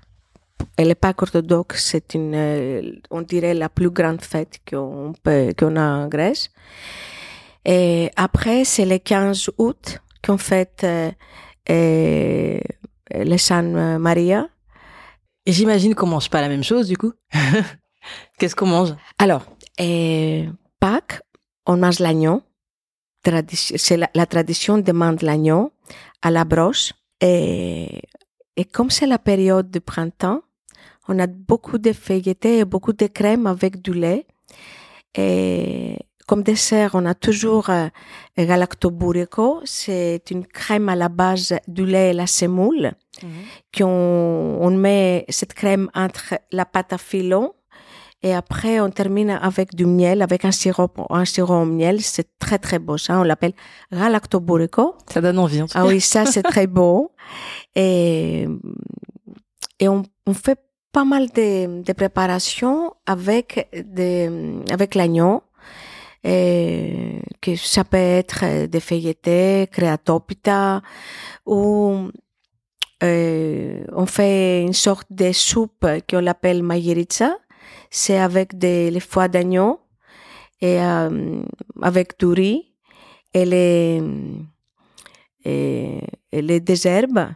Et 0.78 0.86
le 0.86 0.96
Pâques 0.96 1.22
orthodoxe, 1.22 1.86
c'est 1.86 2.14
une, 2.16 2.34
euh, 2.36 2.82
on 3.12 3.22
dirait 3.22 3.54
la 3.54 3.70
plus 3.70 3.90
grande 3.92 4.22
fête 4.22 4.60
qu'on 4.68 5.14
peut, 5.22 5.54
qu'on 5.58 5.76
a 5.76 5.82
en 5.84 6.08
Grèce. 6.08 6.50
Et 7.66 8.10
après, 8.16 8.66
c'est 8.66 8.86
le 8.86 8.98
15 8.98 9.52
août 9.58 10.00
qu'on 10.26 10.38
fête 10.38 10.82
euh, 10.84 11.12
euh, 11.70 12.60
le 13.14 13.38
Saint 13.38 13.98
Maria. 14.00 14.48
J'imagine 15.46 15.94
qu'on 15.96 16.08
mange 16.08 16.30
pas 16.30 16.42
la 16.42 16.50
même 16.50 16.64
chose 16.64 16.88
du 16.88 16.98
coup. 16.98 17.14
Qu'est-ce 18.40 18.56
qu'on 18.56 18.66
mange? 18.68 18.96
Alors, 19.20 19.46
euh, 19.80 20.46
Pâques, 20.80 21.22
on 21.68 21.78
mange 21.78 22.00
l'agneau. 22.00 22.42
Tradi- 23.26 23.78
C'est 23.78 23.98
la, 23.98 24.10
la 24.16 24.26
tradition 24.26 24.78
demande 24.78 25.22
l'agneau 25.22 25.72
à 26.22 26.32
la 26.32 26.44
broche. 26.46 26.94
Et, 27.22 28.02
et 28.56 28.66
comme 28.66 28.90
c'est 28.90 29.08
la 29.08 29.20
période 29.20 29.72
du 29.72 29.82
printemps, 29.82 30.42
on 31.08 31.20
a 31.20 31.28
beaucoup 31.28 31.78
de 31.78 31.92
feuilletés 31.92 32.60
et 32.60 32.66
beaucoup 32.66 32.94
de 32.94 33.08
crème 33.08 33.48
avec 33.48 33.82
du 33.82 33.94
lait. 33.94 34.26
Et 35.16 35.98
comme 36.28 36.44
dessert, 36.44 36.92
on 36.94 37.06
a 37.06 37.14
toujours 37.14 37.70
euh, 37.70 37.88
galactobourrico. 38.38 39.62
C'est 39.66 40.24
une 40.32 40.46
crème 40.46 40.90
à 40.90 40.96
la 40.96 41.10
base 41.10 41.56
du 41.68 41.86
lait 41.86 42.12
et 42.12 42.14
la 42.14 42.28
semoule. 42.28 42.94
qu'on 43.76 44.58
on 44.62 44.72
met 44.72 45.26
cette 45.30 45.54
crème 45.54 45.90
entre 45.94 46.36
la 46.52 46.66
pâte 46.66 46.94
à 46.94 46.98
filon 46.98 47.54
et 48.24 48.34
après 48.34 48.80
on 48.80 48.90
termine 48.90 49.30
avec 49.30 49.76
du 49.76 49.86
miel, 49.86 50.22
avec 50.22 50.46
un 50.46 50.52
sirop, 50.52 50.90
un 51.10 51.26
sirop 51.26 51.62
au 51.62 51.66
miel. 51.66 52.02
C'est 52.02 52.28
très 52.40 52.58
très 52.58 52.80
beau 52.80 52.98
ça. 52.98 53.20
On 53.20 53.24
l'appelle 53.24 53.54
galactobourrico. 53.92 54.96
Ça 55.14 55.22
donne 55.22 55.38
envie 55.40 55.62
en 55.62 55.68
tout 55.68 55.74
Ah 55.76 55.82
cas. 55.84 55.88
oui, 55.90 56.02
ça 56.02 56.26
c'est 56.26 56.44
très 56.44 56.68
beau. 56.78 57.12
Et, 57.76 58.48
et 59.80 59.88
on, 59.90 60.04
on 60.26 60.34
fait 60.34 60.60
pas 60.92 61.04
mal 61.06 61.28
de, 61.30 61.82
de 61.84 61.94
préparations 61.94 62.94
avec 63.06 63.68
avec 64.72 64.96
l'agneau. 64.96 65.44
Et 66.26 67.20
que 67.42 67.58
ça 67.58 67.84
peut 67.84 67.98
être 67.98 68.68
des 68.68 68.80
feuilletés, 68.80 69.68
créatopita, 69.70 70.82
ou 71.46 72.08
euh, 73.04 73.84
on 73.92 74.06
fait 74.06 74.62
une 74.62 74.72
sorte 74.72 75.08
de 75.12 75.34
soupe 75.34 75.86
qu'on 76.10 76.26
appelle 76.28 76.64
maïritsa. 76.64 77.36
C'est 77.90 78.20
avec 78.20 78.58
des, 78.58 78.92
les 78.92 79.00
foies 79.00 79.28
d'agneau 79.28 79.80
et 80.62 80.80
euh, 80.82 81.42
avec 81.82 82.20
du 82.20 82.28
riz 82.28 82.74
et 83.34 83.46
les, 83.46 84.02
et 85.46 86.02
les 86.32 86.60
des 86.60 86.88
herbes. 86.88 87.28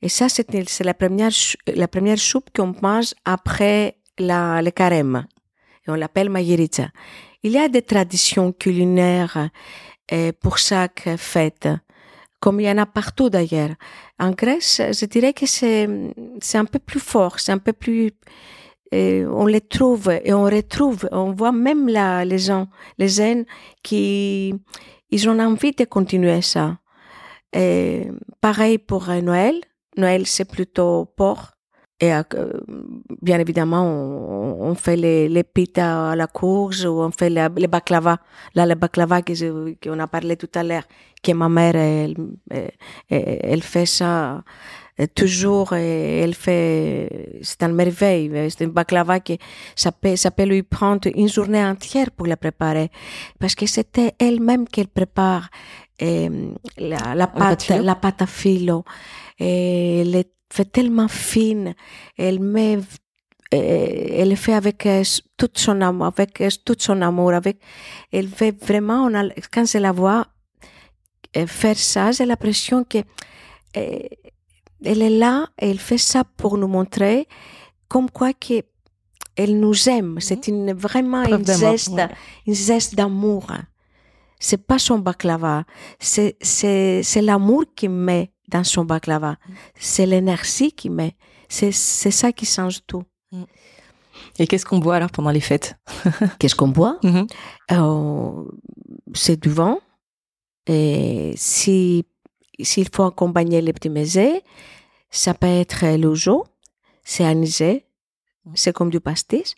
Et 0.00 0.08
ça, 0.08 0.28
c'est 0.28 0.80
la 0.80 0.94
première, 0.94 1.30
la 1.66 1.88
première 1.88 2.18
soupe 2.18 2.50
qu'on 2.54 2.74
mange 2.82 3.14
après 3.24 3.98
la, 4.18 4.60
le 4.60 4.70
carême. 4.70 5.26
Et 5.86 5.90
on 5.90 5.94
l'appelle 5.94 6.28
maïritsa. 6.28 6.88
il 7.42 7.52
y 7.52 7.58
a 7.58 7.68
des 7.68 7.82
traditions 7.82 8.52
culinaires 8.52 9.50
euh, 10.12 10.32
pour 10.40 10.58
chaque 10.58 11.08
fête, 11.16 11.68
comme 12.40 12.60
il 12.60 12.66
y 12.66 12.70
en 12.70 12.78
a 12.78 12.86
partout 12.86 13.30
d'ailleurs. 13.30 13.74
En 14.18 14.30
Grèce, 14.30 14.80
je 14.80 15.06
dirais 15.06 15.32
que 15.32 15.46
c'est 15.46 15.88
un 16.54 16.64
peu 16.64 16.78
plus 16.78 17.00
fort, 17.00 17.38
c'est 17.38 17.52
un 17.52 17.58
peu 17.58 17.72
plus 17.72 18.12
on 18.92 19.46
les 19.46 19.60
trouve 19.60 20.10
et 20.10 20.32
on 20.32 20.44
retrouve, 20.44 21.08
on 21.12 21.32
voit 21.32 21.52
même 21.52 21.88
là 21.88 22.24
les 22.24 22.38
gens, 22.38 22.68
les 22.98 23.08
jeunes 23.08 23.44
qui 23.82 24.54
ils 25.10 25.28
ont 25.28 25.38
envie 25.38 25.72
de 25.72 25.84
continuer 25.84 26.42
ça. 26.42 26.78
Pareil 28.40 28.78
pour 28.78 29.08
Noël. 29.08 29.60
Noël 29.96 30.26
c'est 30.26 30.46
plutôt 30.46 31.06
porc 31.16 31.52
et 32.00 32.12
euh, 32.12 32.22
bien 33.20 33.38
évidemment 33.38 33.84
on, 33.84 34.74
fait 34.74 34.96
les, 34.96 35.28
les 35.28 35.44
pitas 35.44 36.12
à 36.12 36.16
la 36.16 36.26
courge 36.26 36.84
ou 36.84 37.00
on 37.00 37.10
fait 37.10 37.30
les 37.30 37.68
baklava. 37.68 38.18
Là 38.54 38.66
les 38.66 38.74
baklava 38.74 39.20
qu'on 39.22 39.98
a 40.00 40.06
parlé 40.08 40.36
tout 40.36 40.50
à 40.54 40.64
l'heure, 40.64 40.84
que 41.22 41.32
ma 41.32 41.48
mère 41.48 41.76
elle, 41.76 42.16
elle 43.08 43.62
fait 43.62 43.86
ça 43.86 44.42
toujours, 45.14 45.72
elle 45.72 46.34
fait, 46.34 47.38
c'est 47.42 47.62
une 47.62 47.74
merveille. 47.74 48.30
C'est 48.50 48.64
une 48.64 48.70
baklava 48.70 49.20
qui, 49.20 49.38
ça 49.74 49.92
peut, 49.92 50.16
ça 50.16 50.30
peut 50.30 50.44
lui 50.44 50.62
prendre 50.62 51.08
une 51.14 51.28
journée 51.28 51.64
entière 51.64 52.10
pour 52.10 52.26
la 52.26 52.36
préparer. 52.36 52.90
Parce 53.38 53.54
que 53.54 53.66
c'était 53.66 54.14
elle-même 54.18 54.68
qu'elle 54.68 54.88
prépare 54.88 55.48
euh, 56.02 56.52
la, 56.76 57.14
la, 57.14 57.26
pâte, 57.26 57.68
la 57.68 57.94
pâte 57.94 58.22
à 58.22 58.26
filo. 58.26 58.84
Et 59.38 60.00
elle 60.00 60.14
est 60.14 60.32
fait 60.52 60.70
tellement 60.70 61.08
fine. 61.08 61.74
Elle 62.16 62.40
met 62.40 62.78
elle 63.54 64.34
fait 64.36 64.54
avec 64.54 64.88
tout 65.36 65.50
son 65.54 65.82
amour, 65.82 66.06
avec 66.06 66.42
tout 66.64 66.76
son 66.78 67.02
amour, 67.02 67.34
avec, 67.34 67.58
elle 68.10 68.28
fait 68.28 68.56
vraiment, 68.64 69.04
on 69.04 69.14
a, 69.14 69.28
quand 69.52 69.66
je 69.70 69.76
la 69.76 69.92
vois 69.92 70.26
faire 71.46 71.76
ça, 71.76 72.12
j'ai 72.12 72.24
l'impression 72.24 72.82
que 72.82 72.98
elle 74.84 75.02
est 75.02 75.10
là 75.10 75.46
et 75.60 75.70
elle 75.70 75.78
fait 75.78 75.98
ça 75.98 76.24
pour 76.24 76.58
nous 76.58 76.68
montrer 76.68 77.26
comme 77.88 78.10
quoi 78.10 78.32
que 78.32 78.62
elle 79.36 79.58
nous 79.58 79.88
aime. 79.88 80.14
Mhm. 80.14 80.20
C'est 80.20 80.48
une, 80.48 80.72
vraiment 80.72 81.24
une 81.24 81.46
geste, 81.46 81.92
une 82.46 82.54
geste 82.54 82.94
d'amour. 82.94 83.46
C'est 84.38 84.66
pas 84.66 84.78
son 84.78 84.98
baklava. 84.98 85.64
C'est, 85.98 86.36
c'est, 86.40 87.02
c'est 87.02 87.22
l'amour 87.22 87.64
qu'il 87.74 87.90
met 87.90 88.32
dans 88.48 88.64
son 88.64 88.84
baklava. 88.84 89.36
Mhm. 89.48 89.54
C'est 89.78 90.06
l'énergie 90.06 90.72
qu'il 90.72 90.92
met. 90.92 91.16
C'est, 91.48 91.72
c'est 91.72 92.10
ça 92.10 92.32
qui 92.32 92.44
change 92.46 92.80
tout. 92.86 93.04
Mhm. 93.30 93.46
Et 94.38 94.46
qu'est-ce 94.46 94.66
qu'on 94.66 94.78
boit 94.78 94.96
alors 94.96 95.10
pendant 95.10 95.30
les 95.30 95.40
fêtes? 95.40 95.76
Qu'est-ce 96.38 96.54
qu'on 96.54 96.68
boit? 96.68 96.98
Euh, 97.70 98.44
C'est 99.14 99.40
du 99.40 99.50
vin. 99.50 99.78
Et 100.66 101.32
si 101.36 102.04
s'il 102.60 102.88
faut 102.94 103.04
accompagner 103.04 103.60
les 103.60 103.72
petits 103.72 103.90
mésés, 103.90 104.42
ça 105.10 105.34
peut 105.34 105.46
être 105.46 105.96
le 105.96 106.14
jus, 106.14 106.30
c'est 107.04 107.24
anisé, 107.24 107.84
c'est 108.54 108.72
comme 108.72 108.90
du 108.90 109.00
pastis, 109.00 109.54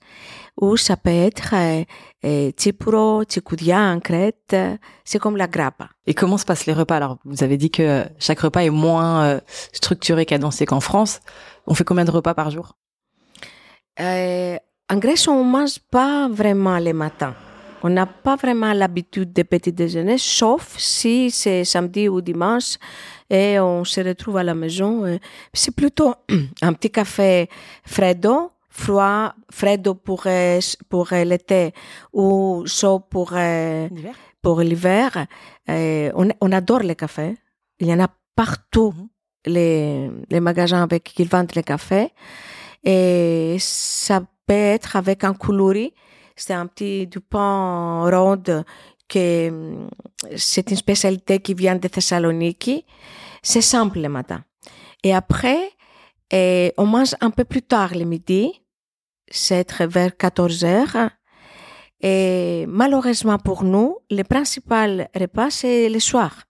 ou 0.61 0.77
ça 0.77 0.97
peut 0.97 1.11
être 1.11 1.55
euh, 1.55 1.85
euh 2.25 2.51
tipuro, 2.53 3.25
tikoudia 3.25 3.81
en 3.81 4.01
Crète, 4.01 4.57
c'est 5.05 5.19
comme 5.19 5.37
la 5.37 5.47
grappa. 5.47 5.89
Et 6.07 6.15
comment 6.15 6.39
se 6.39 6.45
passent 6.45 6.67
les 6.67 6.73
repas? 6.73 6.97
Alors, 6.97 7.19
vous 7.25 7.43
avez 7.43 7.57
dit 7.57 7.71
que 7.71 8.05
chaque 8.19 8.41
repas 8.41 8.63
est 8.63 8.71
moins 8.71 9.25
euh, 9.25 9.41
structuré, 9.73 10.27
cadencé 10.27 10.67
qu'en 10.67 10.81
France. 10.81 11.21
On 11.67 11.75
fait 11.75 11.85
combien 11.85 12.05
de 12.05 12.11
repas 12.11 12.35
par 12.35 12.51
jour? 12.51 12.77
Euh, 14.01 14.57
En 14.91 14.97
Grèce, 14.99 15.29
on 15.29 15.45
mange 15.45 15.79
pas 15.91 16.29
vraiment 16.29 16.79
les 16.79 16.93
matins. 16.93 17.35
On 17.87 17.91
n'a 17.91 18.07
pas 18.07 18.37
vraiment 18.37 18.73
l'habitude 18.73 19.35
de 19.35 19.43
petit 19.43 19.71
déjeuner, 19.71 20.17
sauf 20.17 20.79
si 20.79 21.31
c'est 21.31 21.65
samedi 21.65 22.09
ou 22.09 22.23
dimanche 22.23 22.79
et 23.29 23.61
on 23.61 23.85
se 23.85 24.01
retrouve 24.01 24.39
à 24.39 24.43
la 24.43 24.55
maison. 24.55 25.05
Euh, 25.05 25.19
c'est 25.53 25.77
plutôt 25.77 26.15
un 26.63 26.73
petit 26.73 26.91
café 26.91 27.47
freddo, 27.85 28.53
froid, 28.71 29.35
freddo 29.51 29.93
pour, 29.97 30.23
euh, 30.25 30.61
pour 30.89 31.13
euh, 31.13 31.25
l'été 31.25 31.75
ou 32.15 32.65
chaud 32.67 33.01
pour, 33.01 33.35
pour 34.41 34.61
l'hiver. 34.63 35.27
On, 35.69 36.29
on 36.41 36.53
adore 36.53 36.85
le 36.85 36.95
café. 36.95 37.37
Il 37.81 37.89
y 37.89 37.93
en 37.93 38.01
a 38.01 38.09
partout 38.35 38.95
mhm. 38.97 39.09
les, 39.45 40.11
les 40.31 40.41
magasins 40.41 40.83
avec 40.85 41.05
qui 41.05 41.25
vendent 41.25 41.55
le 41.55 41.61
café. 41.61 42.13
Et 42.83 43.57
ça 43.61 44.23
peut 44.47 44.55
être 44.55 44.97
avec 44.97 45.23
un 45.23 45.35
coulouri 45.35 45.93
c'est 46.37 46.53
un 46.53 46.67
petit 46.67 47.07
du 47.07 47.21
pain 47.21 48.09
rond 48.11 48.43
que 49.09 49.51
mm, 49.51 49.91
c'est 50.37 50.71
une 50.71 50.77
spécialité 50.77 51.41
qui 51.41 51.55
vient 51.55 51.77
de 51.77 51.89
Thessaloniki. 51.89 52.85
C'est 53.43 53.61
simple 53.61 54.01
le 54.01 54.09
matin. 54.09 54.45
Et 55.03 55.15
après, 55.15 55.71
et 56.31 56.73
on 56.79 56.87
mange 56.87 57.15
un 57.21 57.31
peu 57.31 57.45
plus 57.45 57.63
tard 57.63 57.95
le 57.95 58.05
midi. 58.05 58.51
C'est 59.31 59.71
vers 59.83 60.17
14 60.17 60.65
heures. 60.65 61.11
Et 62.01 62.65
malheureusement 62.69 63.39
pour 63.39 63.65
nous, 63.65 63.99
le 64.11 64.23
principal 64.23 65.09
repas, 65.15 65.51
c'est 65.51 65.89
le 65.89 66.01
soir. 66.01 66.45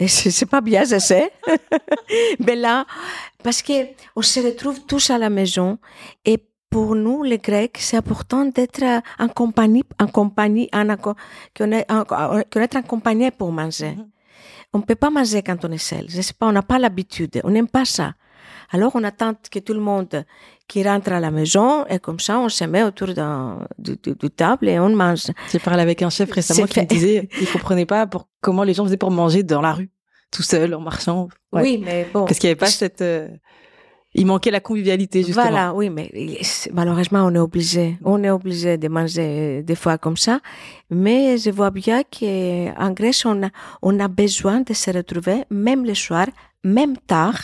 Et 0.00 0.08
c'est 0.08 0.46
pas 0.46 0.60
bien, 0.60 0.84
je 0.84 0.98
sais. 0.98 1.30
Mais 2.40 2.56
là, 2.56 2.86
parce 3.42 3.62
que 3.62 3.72
on 4.16 4.22
se 4.22 4.40
retrouve 4.40 4.80
tous 4.86 5.10
à 5.10 5.18
la 5.18 5.30
maison 5.30 5.78
et 6.24 6.38
pour 6.72 6.96
nous, 6.96 7.22
les 7.22 7.38
Grecs, 7.38 7.76
c'est 7.78 7.98
important 7.98 8.46
d'être 8.46 8.82
en 9.18 9.28
compagnie, 9.28 9.84
en 10.00 10.06
compagnie, 10.06 10.68
en, 10.72 10.86
qu'on 10.96 11.70
est, 11.70 12.74
accompagné 12.74 13.30
pour 13.30 13.52
manger. 13.52 13.92
Mhm. 13.92 14.08
On 14.72 14.78
ne 14.78 14.82
peut 14.84 14.94
pas 14.94 15.10
manger 15.10 15.42
quand 15.42 15.62
on 15.66 15.70
est 15.70 15.86
seul. 15.92 16.06
Je 16.08 16.22
sais 16.22 16.32
pas, 16.32 16.46
on 16.46 16.52
n'a 16.52 16.62
pas 16.62 16.78
l'habitude. 16.78 17.42
On 17.44 17.50
n'aime 17.50 17.68
pas 17.68 17.84
ça. 17.84 18.14
Alors, 18.70 18.92
on 18.94 19.04
attend 19.04 19.34
que 19.50 19.58
tout 19.58 19.74
le 19.74 19.80
monde 19.80 20.24
qui 20.66 20.82
rentre 20.82 21.12
à 21.12 21.20
la 21.20 21.30
maison 21.30 21.84
et 21.86 21.98
comme 21.98 22.18
ça, 22.18 22.38
on 22.38 22.48
se 22.48 22.64
met 22.64 22.82
autour 22.82 23.08
du, 23.78 24.30
table 24.30 24.70
et 24.70 24.78
on 24.78 24.88
mange. 24.88 25.26
J'ai 25.52 25.58
parlé 25.58 25.82
avec 25.82 26.00
un 26.00 26.08
chef 26.08 26.32
récemment 26.32 26.66
qui 26.66 26.80
me 26.80 26.86
disait, 26.96 27.28
il 27.38 27.46
comprenait 27.48 27.84
pas 27.84 28.06
pour 28.06 28.28
comment 28.40 28.64
les 28.64 28.72
gens 28.72 28.84
faisaient 28.84 28.96
pour 28.96 29.10
manger 29.10 29.42
dans 29.42 29.60
la 29.60 29.74
rue, 29.74 29.90
tout 30.30 30.42
seul, 30.42 30.74
en 30.74 30.80
marchant. 30.80 31.28
Oui, 31.52 31.82
mais 31.84 32.08
bon. 32.14 32.24
Parce 32.24 32.38
qu'il 32.38 32.48
n'y 32.48 32.52
avait 32.52 32.58
pas 32.58 32.66
cette, 32.68 33.02
euh, 33.02 33.28
il 34.14 34.26
manquait 34.26 34.50
la 34.50 34.60
convivialité, 34.60 35.22
justement. 35.22 35.42
Voilà, 35.42 35.74
oui, 35.74 35.88
mais 35.88 36.10
malheureusement, 36.72 37.24
on 37.24 37.34
est 37.34 37.38
obligé. 37.38 37.98
On 38.04 38.22
est 38.22 38.30
obligé 38.30 38.76
de 38.76 38.88
manger 38.88 39.62
des 39.62 39.74
fois 39.74 39.96
comme 39.96 40.18
ça. 40.18 40.40
Mais 40.90 41.38
je 41.38 41.50
vois 41.50 41.70
bien 41.70 42.02
qu'en 42.02 42.90
Grèce, 42.90 43.24
on 43.24 43.42
a, 43.44 43.48
on 43.80 43.98
a 44.00 44.08
besoin 44.08 44.60
de 44.60 44.74
se 44.74 44.90
retrouver, 44.90 45.44
même 45.50 45.86
le 45.86 45.94
soir, 45.94 46.26
même 46.62 46.98
tard, 46.98 47.38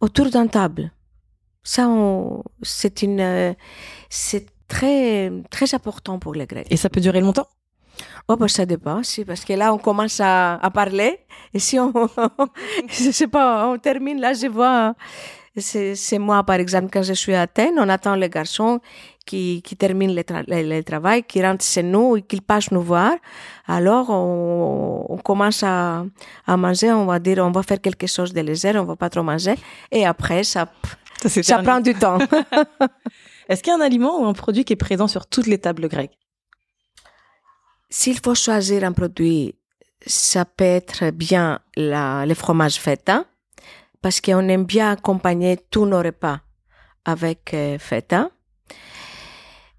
autour 0.00 0.30
d'une 0.30 0.48
table. 0.48 0.92
Ça, 1.64 1.88
c'est 2.62 3.02
une, 3.02 3.56
c'est 4.08 4.46
très, 4.68 5.32
très 5.50 5.74
important 5.74 6.20
pour 6.20 6.34
les 6.34 6.46
Grecs. 6.46 6.68
Et 6.70 6.76
ça 6.76 6.88
peut 6.88 7.00
durer 7.00 7.20
longtemps? 7.20 7.48
Oh, 8.28 8.36
bah, 8.36 8.48
ça 8.48 8.64
dépend, 8.64 9.02
si, 9.02 9.24
parce 9.24 9.44
que 9.44 9.52
là, 9.54 9.74
on 9.74 9.78
commence 9.78 10.20
à, 10.20 10.54
à 10.54 10.70
parler. 10.70 11.18
Et 11.52 11.58
si 11.58 11.78
on, 11.80 11.92
je 12.88 13.10
sais 13.10 13.26
pas, 13.26 13.68
on 13.68 13.76
termine, 13.78 14.20
là, 14.20 14.32
je 14.32 14.46
vois, 14.46 14.94
c'est 15.56 16.18
moi, 16.18 16.44
par 16.44 16.56
exemple, 16.56 16.88
quand 16.92 17.02
je 17.02 17.12
suis 17.12 17.34
à 17.34 17.42
Athènes, 17.42 17.74
on 17.78 17.88
attend 17.88 18.14
les 18.14 18.28
garçons 18.28 18.80
qui, 19.26 19.62
qui 19.62 19.76
terminent 19.76 20.14
le, 20.14 20.82
travail, 20.82 21.24
qui 21.24 21.42
rentrent 21.42 21.64
chez 21.64 21.82
nous 21.82 22.16
et 22.16 22.22
qu'ils 22.22 22.42
passent 22.42 22.70
nous 22.70 22.82
voir. 22.82 23.14
Alors, 23.66 24.10
on, 24.10 25.06
on, 25.08 25.18
commence 25.18 25.62
à, 25.64 26.04
à 26.46 26.56
manger, 26.56 26.92
on 26.92 27.04
va 27.06 27.18
dire, 27.18 27.38
on 27.38 27.50
va 27.50 27.62
faire 27.62 27.80
quelque 27.80 28.06
chose 28.06 28.32
de 28.32 28.40
léger, 28.40 28.76
on 28.78 28.84
va 28.84 28.96
pas 28.96 29.10
trop 29.10 29.24
manger. 29.24 29.56
Et 29.90 30.06
après, 30.06 30.44
ça, 30.44 30.70
ça, 31.26 31.42
ça 31.42 31.58
prend 31.62 31.80
du 31.80 31.94
temps. 31.94 32.18
Est-ce 33.48 33.64
qu'il 33.64 33.72
y 33.72 33.74
a 33.74 33.78
un 33.78 33.84
aliment 33.84 34.20
ou 34.20 34.26
un 34.26 34.32
produit 34.32 34.64
qui 34.64 34.74
est 34.74 34.76
présent 34.76 35.08
sur 35.08 35.26
toutes 35.26 35.48
les 35.48 35.58
tables 35.58 35.88
grecques? 35.88 36.16
S'il 37.88 38.20
faut 38.20 38.36
choisir 38.36 38.84
un 38.84 38.92
produit, 38.92 39.56
ça 40.06 40.44
peut 40.44 40.64
être 40.64 41.10
bien 41.10 41.58
la, 41.76 42.24
le 42.24 42.34
fromage 42.34 42.76
feta 42.76 43.24
parce 44.02 44.20
qu'on 44.20 44.48
aime 44.48 44.64
bien 44.64 44.92
accompagner 44.92 45.58
tous 45.70 45.86
nos 45.86 45.98
repas 45.98 46.40
avec 47.04 47.54
euh, 47.54 47.78
feta. 47.78 48.30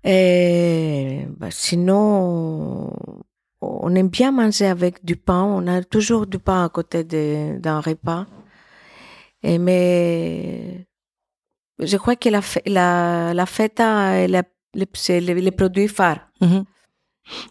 Et 0.04 1.26
bah, 1.38 1.52
sinon, 1.52 2.94
on 3.62 3.96
aime 3.96 4.10
bien 4.10 4.32
manger 4.32 4.68
avec 4.68 5.04
du 5.06 5.16
pain. 5.16 5.44
On 5.44 5.68
a 5.68 5.84
toujours 5.84 6.26
du 6.28 6.40
pain 6.40 6.66
à 6.66 6.70
côté 6.70 7.04
d'un 7.04 7.80
repas. 7.82 8.26
Mais 9.44 10.88
je 11.80 11.98
crois 11.98 12.16
que 12.16 12.30
la, 12.30 12.42
la, 12.66 13.34
la 13.34 13.46
feta, 13.46 14.28
c'est 14.94 15.20
les, 15.20 15.52
produits 15.52 15.88
phares. 15.88 16.30
Mm-hmm. 16.42 16.64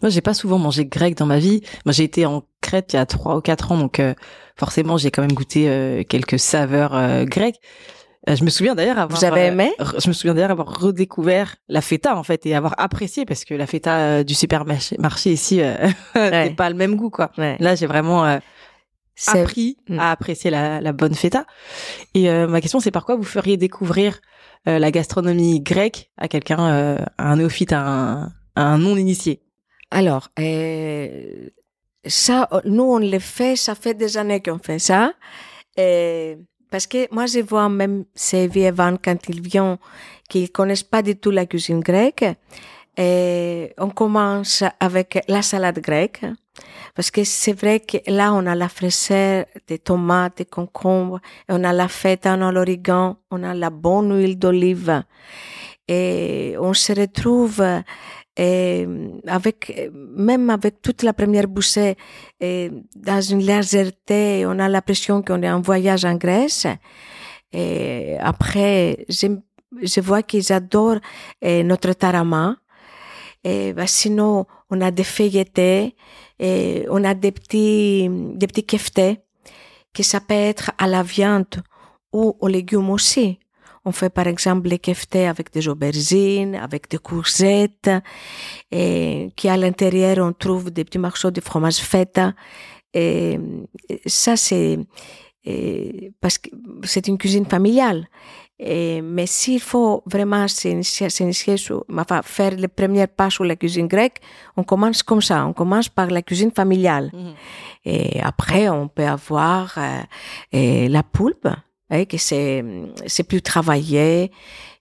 Moi, 0.01 0.09
j'ai 0.09 0.21
pas 0.21 0.33
souvent 0.33 0.57
mangé 0.59 0.85
grec 0.85 1.15
dans 1.17 1.25
ma 1.25 1.39
vie. 1.39 1.61
Moi, 1.85 1.93
j'ai 1.93 2.03
été 2.03 2.25
en 2.25 2.43
Crète 2.61 2.93
il 2.93 2.97
y 2.97 2.99
a 2.99 3.05
trois 3.05 3.37
ou 3.37 3.41
quatre 3.41 3.71
ans, 3.71 3.77
donc 3.77 3.99
euh, 3.99 4.13
forcément, 4.57 4.97
j'ai 4.97 5.09
quand 5.11 5.21
même 5.23 5.33
goûté 5.33 5.67
euh, 5.69 6.03
quelques 6.03 6.37
saveurs 6.39 6.95
euh, 6.95 7.25
grecques. 7.25 7.59
Euh, 8.29 8.35
Je 8.35 8.43
me 8.43 8.51
souviens 8.51 8.75
d'ailleurs 8.75 8.99
avoir. 8.99 9.19
Vous 9.19 9.25
avez 9.25 9.41
euh, 9.41 9.47
aimé? 9.51 9.71
Je 9.97 10.07
me 10.07 10.13
souviens 10.13 10.35
d'ailleurs 10.35 10.51
avoir 10.51 10.79
redécouvert 10.79 11.55
la 11.67 11.81
feta 11.81 12.15
en 12.15 12.21
fait 12.21 12.45
et 12.45 12.53
avoir 12.53 12.75
apprécié 12.77 13.25
parce 13.25 13.45
que 13.45 13.55
la 13.55 13.65
feta 13.65 13.97
euh, 13.97 14.23
du 14.23 14.35
supermarché 14.35 14.95
marché 14.99 15.31
ici, 15.31 15.59
euh, 15.61 15.73
Ouais. 16.15 16.47
c'est 16.49 16.55
pas 16.55 16.69
le 16.69 16.75
même 16.75 16.95
goût 16.95 17.09
quoi. 17.09 17.31
Ouais. 17.39 17.55
Là, 17.59 17.73
j'ai 17.73 17.87
vraiment 17.87 18.23
euh, 18.25 18.37
appris 19.27 19.77
Mm. 19.89 19.99
à 19.99 20.11
apprécier 20.11 20.51
la, 20.51 20.81
la 20.81 20.93
bonne 20.93 21.15
feta. 21.15 21.45
Et 22.13 22.29
euh, 22.29 22.47
ma 22.47 22.61
question, 22.61 22.79
c'est 22.79 22.91
par 22.91 23.05
quoi 23.05 23.15
vous 23.15 23.23
feriez 23.23 23.57
découvrir 23.57 24.19
euh, 24.67 24.77
la 24.77 24.91
gastronomie 24.91 25.59
grecque 25.61 26.11
à 26.17 26.27
quelqu'un, 26.27 26.59
euh, 26.71 26.97
à 27.17 27.31
un 27.31 27.37
néophyte, 27.37 27.73
à 27.73 27.81
un, 27.81 28.25
à 28.55 28.61
un 28.63 28.77
non-initié? 28.77 29.41
Alors, 29.91 30.29
euh, 30.39 31.49
ça, 32.05 32.47
euh, 32.53 32.61
nous, 32.63 32.83
on 32.83 32.99
le 32.99 33.19
fait, 33.19 33.57
ça 33.57 33.75
fait 33.75 33.93
des 33.93 34.17
années 34.17 34.41
qu'on 34.41 34.57
fait 34.57 34.79
ça. 34.79 35.13
Euh, 35.77 36.35
parce 36.71 36.87
que 36.87 37.13
moi, 37.13 37.25
je 37.25 37.39
vois 37.39 37.67
même 37.67 38.05
vieux 38.33 38.71
vins 38.71 38.95
quand 38.95 39.27
ils 39.27 39.41
viennent, 39.41 39.77
qu'ils 40.29 40.51
connaissent 40.51 40.83
pas 40.83 41.01
du 41.01 41.17
tout 41.17 41.29
la 41.29 41.45
cuisine 41.45 41.81
grecque. 41.81 42.25
Et 42.97 43.73
on 43.77 43.89
commence 43.89 44.63
avec 44.79 45.23
la 45.27 45.41
salade 45.41 45.79
grecque. 45.79 46.25
Parce 46.95 47.11
que 47.11 47.23
c'est 47.25 47.53
vrai 47.53 47.81
que 47.81 47.97
là, 48.07 48.33
on 48.33 48.45
a 48.45 48.55
la 48.55 48.69
fraîcheur 48.69 49.45
des 49.67 49.79
tomates, 49.79 50.37
des 50.37 50.45
concombres, 50.45 51.19
et 51.49 51.53
on 51.53 51.63
a 51.63 51.73
la 51.73 51.87
feta, 51.87 52.35
on 52.37 52.41
a 52.41 52.51
l'origan, 52.51 53.17
on 53.29 53.43
a 53.43 53.53
la 53.53 53.69
bonne 53.69 54.17
huile 54.17 54.37
d'olive. 54.37 55.03
Et 55.87 56.55
on 56.59 56.73
se 56.73 56.93
retrouve 56.93 57.63
et 58.37 58.87
avec 59.27 59.89
même 59.93 60.49
avec 60.49 60.81
toute 60.81 61.03
la 61.03 61.13
première 61.13 61.47
bouchée 61.47 61.97
et 62.39 62.71
dans 62.95 63.21
une 63.21 63.41
légèreté 63.41 64.45
on 64.45 64.57
a 64.59 64.69
l'impression 64.69 65.21
qu'on 65.21 65.41
est 65.43 65.51
en 65.51 65.61
voyage 65.61 66.05
en 66.05 66.15
Grèce. 66.15 66.65
Et 67.51 68.17
après 68.19 69.05
je, 69.09 69.27
je 69.81 70.01
vois 70.01 70.23
qu'ils 70.23 70.53
adorent 70.53 71.01
notre 71.41 71.93
tarama. 71.93 72.55
Et 73.43 73.73
bah, 73.73 73.87
sinon 73.87 74.45
on 74.69 74.79
a 74.81 74.91
des 74.91 75.03
feuilletés 75.03 75.95
et 76.39 76.85
on 76.89 77.03
a 77.03 77.13
des 77.13 77.31
petits 77.31 78.07
des 78.09 78.47
petits 78.47 78.65
keftés 78.65 79.19
que 79.93 80.03
ça 80.03 80.21
peut 80.21 80.33
être 80.33 80.71
à 80.77 80.87
la 80.87 81.03
viande 81.03 81.61
ou 82.13 82.35
aux 82.39 82.47
légumes 82.47 82.89
aussi 82.91 83.39
on 83.85 83.91
fait 83.91 84.09
par 84.09 84.27
exemple 84.27 84.67
les 84.67 84.79
keftés 84.79 85.27
avec 85.27 85.51
des 85.51 85.67
aubergines, 85.67 86.55
avec 86.55 86.89
des 86.89 86.99
courgettes, 86.99 87.89
et 88.71 89.31
qui 89.35 89.49
à 89.49 89.57
l'intérieur 89.57 90.17
on 90.19 90.33
trouve 90.33 90.71
des 90.71 90.83
petits 90.83 90.99
morceaux 90.99 91.31
de 91.31 91.41
fromage 91.41 91.77
feta. 91.77 92.33
Et 92.93 93.39
ça 94.05 94.35
c'est 94.35 94.79
parce 96.19 96.37
que 96.37 96.49
c'est 96.83 97.07
une 97.07 97.17
cuisine 97.17 97.45
familiale. 97.45 98.07
Et, 98.63 99.01
mais 99.01 99.25
s'il 99.25 99.59
faut 99.59 100.03
vraiment 100.05 100.47
s'initier, 100.47 101.57
sur, 101.57 101.83
enfin, 101.97 102.21
faire 102.21 102.51
les 102.51 102.67
premiers 102.67 103.07
pas 103.07 103.31
sur 103.31 103.43
la 103.43 103.55
cuisine 103.55 103.87
grecque, 103.87 104.19
on 104.55 104.63
commence 104.63 105.01
comme 105.01 105.21
ça. 105.21 105.47
On 105.47 105.53
commence 105.53 105.89
par 105.89 106.11
la 106.11 106.21
cuisine 106.21 106.51
familiale. 106.51 107.11
Et 107.83 108.21
après, 108.21 108.69
on 108.69 108.87
peut 108.87 109.07
avoir 109.07 109.75
euh, 109.79 110.87
la 110.87 111.01
poulpe, 111.01 111.47
hein, 111.91 112.05
que 112.05 112.17
c'est 112.17 112.63
c'est 113.05 113.23
plus 113.23 113.43
travaillé 113.43 114.31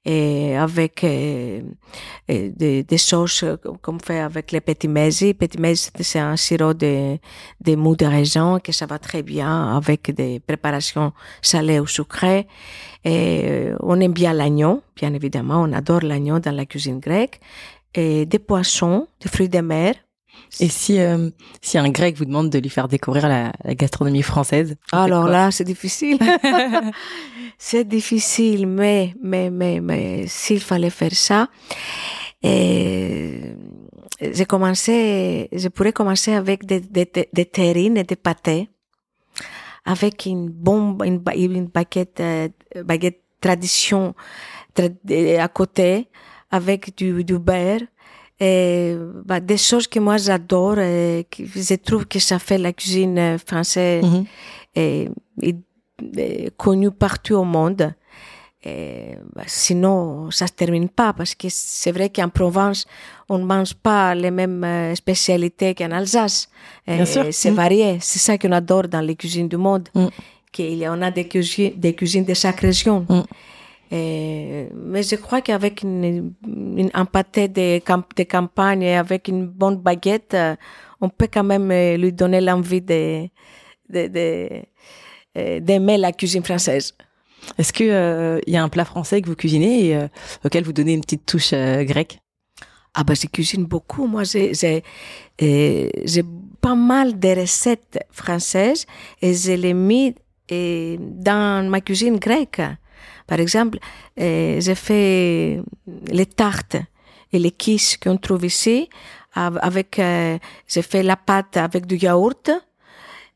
et 0.05 0.57
avec 0.57 1.05
euh, 1.05 1.61
des, 2.27 2.83
des 2.83 2.99
sauces 2.99 3.42
euh, 3.42 3.57
comme 3.83 4.01
fait 4.01 4.20
avec 4.20 4.51
les 4.51 4.62
petits 4.62 4.88
mesi. 4.88 5.35
Petit 5.35 5.59
mesi, 5.61 5.90
c'est 6.01 6.18
un 6.18 6.37
sirop 6.37 6.73
de, 6.73 7.18
de 7.61 7.77
mou 7.77 7.96
de 7.96 8.07
raisin 8.07 8.61
que 8.61 8.73
ça 8.73 8.87
va 8.87 8.99
très 8.99 9.23
bien 9.23 9.77
avec 9.77 10.11
des 10.14 10.40
préparations 10.40 11.12
salées 11.42 11.81
ou 11.81 11.87
sucrées. 11.87 12.46
Et 13.05 13.42
euh, 13.44 13.77
on 13.81 14.01
aime 14.01 14.12
bien 14.12 14.33
l'agneau, 14.33 14.83
bien 14.96 15.12
évidemment, 15.12 15.62
on 15.62 15.73
adore 15.73 16.01
l'agneau 16.01 16.38
dans 16.38 16.55
la 16.55 16.64
cuisine 16.64 17.01
grecque. 17.01 17.40
Et 17.94 18.25
des 18.25 18.38
poissons, 18.38 19.09
des 19.20 19.29
fruits 19.29 19.49
de 19.49 19.61
mer. 19.61 19.94
Et 20.61 20.69
si, 20.69 20.99
euh, 21.01 21.31
si 21.62 21.79
un 21.79 21.88
grec 21.90 22.16
vous 22.16 22.25
demande 22.25 22.51
de 22.51 22.59
lui 22.59 22.71
faire 22.71 22.88
découvrir 22.88 23.29
la, 23.29 23.53
la 23.64 23.75
gastronomie 23.75 24.23
française 24.23 24.77
Alors 24.93 25.27
là, 25.29 25.51
c'est 25.51 25.64
difficile. 25.64 26.19
c'est 27.59 27.87
difficile, 27.87 28.66
mais, 28.66 29.14
mais, 29.23 29.51
mais, 29.51 29.81
mais 29.81 30.27
s'il 30.27 30.61
fallait 30.61 30.90
faire 30.90 31.14
ça, 31.14 31.49
et 32.43 33.55
j'ai 34.21 34.45
commencé, 34.47 35.49
je 35.53 35.69
pourrais 35.69 35.93
commencer 35.93 36.33
avec 36.33 36.64
des, 36.66 36.81
des, 36.81 37.11
des 37.33 37.45
terrines 37.47 37.97
et 37.97 38.05
des 38.05 38.16
pâtés, 38.16 38.69
avec 39.85 40.27
une 40.27 40.49
bombe, 40.51 41.03
une, 41.05 41.23
une 41.35 41.66
baguette, 41.66 42.21
euh, 42.21 42.49
baguette 42.85 43.23
tradition 43.40 44.14
tra- 44.75 44.95
euh, 45.11 45.38
à 45.40 45.49
côté, 45.49 46.09
avec 46.51 46.97
du, 46.97 47.25
du 47.25 47.38
beurre, 47.38 47.81
et 48.40 48.96
bah, 49.26 49.38
des 49.40 49.59
choses 49.59 49.87
que 49.87 49.98
moi 50.00 50.16
j'adore, 50.16 50.79
et 50.79 51.26
que 51.31 51.42
je 51.44 51.74
trouve 51.76 52.07
que 52.07 52.18
ça 52.18 52.38
fait 52.38 52.59
la 52.59 52.72
cuisine 52.72 53.18
euh, 53.18 53.38
française 53.38 54.05
Mhm. 54.05 54.24
et, 54.76 55.09
et- 55.42 55.57
et 56.16 56.50
connu 56.57 56.90
partout 56.90 57.35
au 57.35 57.44
monde. 57.44 57.92
Et, 58.62 59.16
bah, 59.35 59.42
sinon, 59.46 60.31
ça 60.31 60.46
se 60.46 60.53
termine 60.53 60.88
pas 60.88 61.12
parce 61.14 61.35
que 61.35 61.48
c'est 61.50 61.92
vrai 61.92 62.11
qu'en 62.11 62.29
Provence, 62.29 62.87
on 63.29 63.38
ne 63.38 63.44
mange 63.44 63.72
pas 63.74 64.14
les 64.14 64.31
mêmes 64.31 64.62
euh, 64.64 64.94
spécialités 64.94 65.74
qu'en 65.74 65.90
Alsace. 65.92 66.48
C'est 66.87 67.50
Mm. 67.50 67.55
varié. 67.55 67.98
C'est 68.00 68.18
ça 68.18 68.37
qu'on 68.38 68.53
adore 68.53 68.88
dans 68.88 69.00
les 69.00 69.16
cuisines 69.16 69.48
du 69.48 69.57
monde. 69.57 69.88
Mm. 69.94 70.07
Qu'il 70.53 70.74
y 70.79 70.87
en 70.88 71.00
a 71.00 71.11
des 71.11 71.26
cuisines, 71.29 71.72
des 71.76 71.94
cuisines 71.94 72.24
de 72.24 72.35
chaque 72.35 72.61
région. 72.61 73.07
Mm. 73.09 73.22
Et- 73.90 74.68
mais 74.74 75.03
je 75.03 75.16
crois 75.16 75.40
qu'avec 75.40 75.83
une, 75.83 76.33
une, 76.46 76.90
un 76.94 77.05
pâté 77.05 77.48
de, 77.48 77.81
de 78.16 78.22
campagne 78.24 78.83
et 78.83 78.96
avec 78.96 79.29
une 79.29 79.46
bonne 79.46 79.79
baguette, 79.79 80.35
euh, 80.35 80.55
on 81.00 81.09
peut 81.09 81.29
quand 81.33 81.44
même 81.44 81.70
euh, 81.70 81.96
lui 81.96 82.12
donner 82.12 82.40
l'envie 82.40 82.83
de, 82.83 83.29
de, 83.88 84.07
de, 84.07 84.62
euh, 85.37 85.61
d'aimer 85.61 85.98
la 85.98 86.12
cuisine 86.12 86.44
française. 86.44 86.94
Est-ce 87.59 87.72
que 87.72 87.85
euh, 87.85 88.38
il 88.46 88.53
y 88.53 88.57
a 88.57 88.62
un 88.62 88.68
plat 88.68 88.85
français 88.85 89.20
que 89.22 89.26
vous 89.26 89.35
cuisinez 89.35 89.87
et 89.87 89.96
euh, 89.96 90.09
auquel 90.44 90.62
vous 90.62 90.72
donnez 90.72 90.92
une 90.92 91.00
petite 91.00 91.26
touche 91.26 91.53
euh, 91.53 91.83
grecque? 91.85 92.20
Ah 92.94 93.03
ben, 93.03 93.14
je 93.14 93.26
cuisine 93.26 93.64
beaucoup. 93.64 94.07
Moi, 94.07 94.24
j'ai, 94.24 94.53
j'ai, 94.53 94.83
j'ai 95.40 96.24
pas 96.61 96.74
mal 96.74 97.18
de 97.18 97.40
recettes 97.40 97.98
françaises 98.11 98.85
et 99.22 99.33
je 99.33 99.53
les 99.53 99.74
mis 99.74 100.14
dans 100.50 101.70
ma 101.70 101.81
cuisine 101.81 102.18
grecque. 102.18 102.61
Par 103.31 103.38
exemple, 103.45 103.79
euh, 104.21 104.61
j'ai 104.64 104.75
fait 104.75 105.61
les 106.19 106.27
tartes 106.27 106.77
et 107.33 107.38
les 107.38 107.53
quiches 107.62 107.97
qu'on 108.03 108.16
trouve 108.27 108.45
ici. 108.45 108.88
av- 109.37 109.59
Avec, 109.62 109.90
euh, 109.99 110.37
j'ai 110.73 110.83
fait 110.83 111.05
la 111.05 111.16
pâte 111.16 111.57
avec 111.57 111.87
du 111.87 111.97
yaourt. 111.97 112.47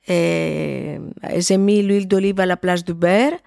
Et 0.07 0.99
j'ai 1.39 1.57
mis 1.57 1.83
l'huile 1.83 2.07
d'olive 2.09 2.41
à 2.41 2.47
la 2.47 2.57
place 2.57 2.83
du 2.85 2.93
beurre. 2.95 3.39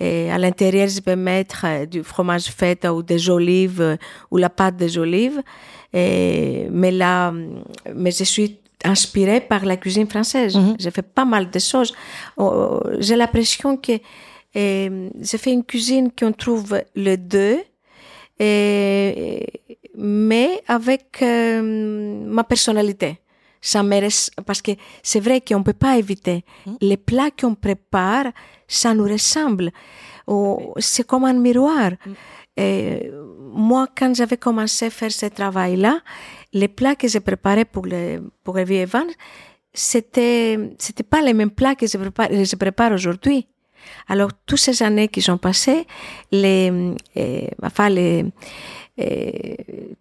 Et 0.00 0.30
à 0.30 0.38
l'intérieur, 0.38 0.88
je 0.88 1.00
peux 1.00 1.16
mettre 1.16 1.62
euh, 1.64 1.84
du 1.84 2.04
fromage 2.04 2.46
feta 2.58 2.94
ou 2.94 3.02
des 3.02 3.28
olives 3.28 3.80
euh, 3.80 3.96
ou 4.30 4.36
la 4.38 4.48
pâte 4.48 4.76
des 4.76 4.96
olives. 4.96 5.42
Et, 5.92 6.68
mais 6.70 6.92
là, 6.92 7.32
mais 7.94 8.12
je 8.12 8.24
suis 8.24 8.58
inspirée 8.84 9.40
par 9.40 9.64
la 9.64 9.76
cuisine 9.76 10.08
française. 10.08 10.54
Mhm. 10.56 10.76
J'ai 10.78 10.92
fait 10.92 11.02
pas 11.02 11.24
mal 11.24 11.50
de 11.50 11.58
choses. 11.58 11.92
Oh, 12.36 12.80
J'ai 13.00 13.16
l'impression 13.16 13.76
que 13.76 13.94
euh, 14.58 15.10
j'ai 15.20 15.38
fait 15.38 15.52
une 15.52 15.64
cuisine 15.64 16.10
qu'on 16.10 16.32
trouve 16.32 16.82
le 16.96 17.16
deux, 17.16 17.58
et, 18.38 19.46
mais 19.96 20.62
avec 20.66 21.22
euh, 21.22 21.62
ma 22.26 22.44
personnalité. 22.44 23.20
Ça 23.60 23.82
parce 24.46 24.62
que 24.62 24.72
c'est 25.02 25.18
vrai 25.18 25.40
qu'on 25.40 25.64
peut 25.64 25.72
pas 25.72 25.98
éviter. 25.98 26.44
Mhm. 26.64 26.76
Les 26.80 26.96
plats 26.96 27.30
qu'on 27.30 27.56
prépare, 27.56 28.26
ça 28.68 28.94
nous 28.94 29.04
ressemble. 29.04 29.72
Oh, 30.28 30.74
C'est 30.78 31.04
comme 31.04 31.24
un 31.24 31.32
miroir. 31.32 31.90
Et 32.56 33.10
moi, 33.40 33.88
quand 33.96 34.14
j'avais 34.14 34.36
commencé 34.36 34.86
à 34.86 34.90
faire 34.90 35.10
ce 35.10 35.26
travail-là, 35.26 36.00
les 36.52 36.68
plats 36.68 36.94
que 36.94 37.08
je 37.08 37.18
préparais 37.18 37.64
pour 37.64 37.86
le, 37.86 38.30
pour 38.44 38.56
le 38.56 38.64
c'était, 39.72 40.58
c'était 40.78 41.02
pas 41.02 41.20
les 41.20 41.34
mêmes 41.34 41.50
plats 41.50 41.74
que 41.74 41.86
je 41.86 41.96
prépare, 41.96 42.28
je 42.30 42.56
prépare 42.56 42.92
aujourd'hui. 42.92 43.46
Alors, 44.08 44.30
toutes 44.46 44.58
ces 44.58 44.82
années 44.82 45.08
qui 45.08 45.22
sont 45.22 45.38
passées, 45.38 45.86
les, 46.32 46.70
euh, 47.16 47.46
enfin, 47.62 47.88
les, 47.88 48.24
euh, 49.00 49.30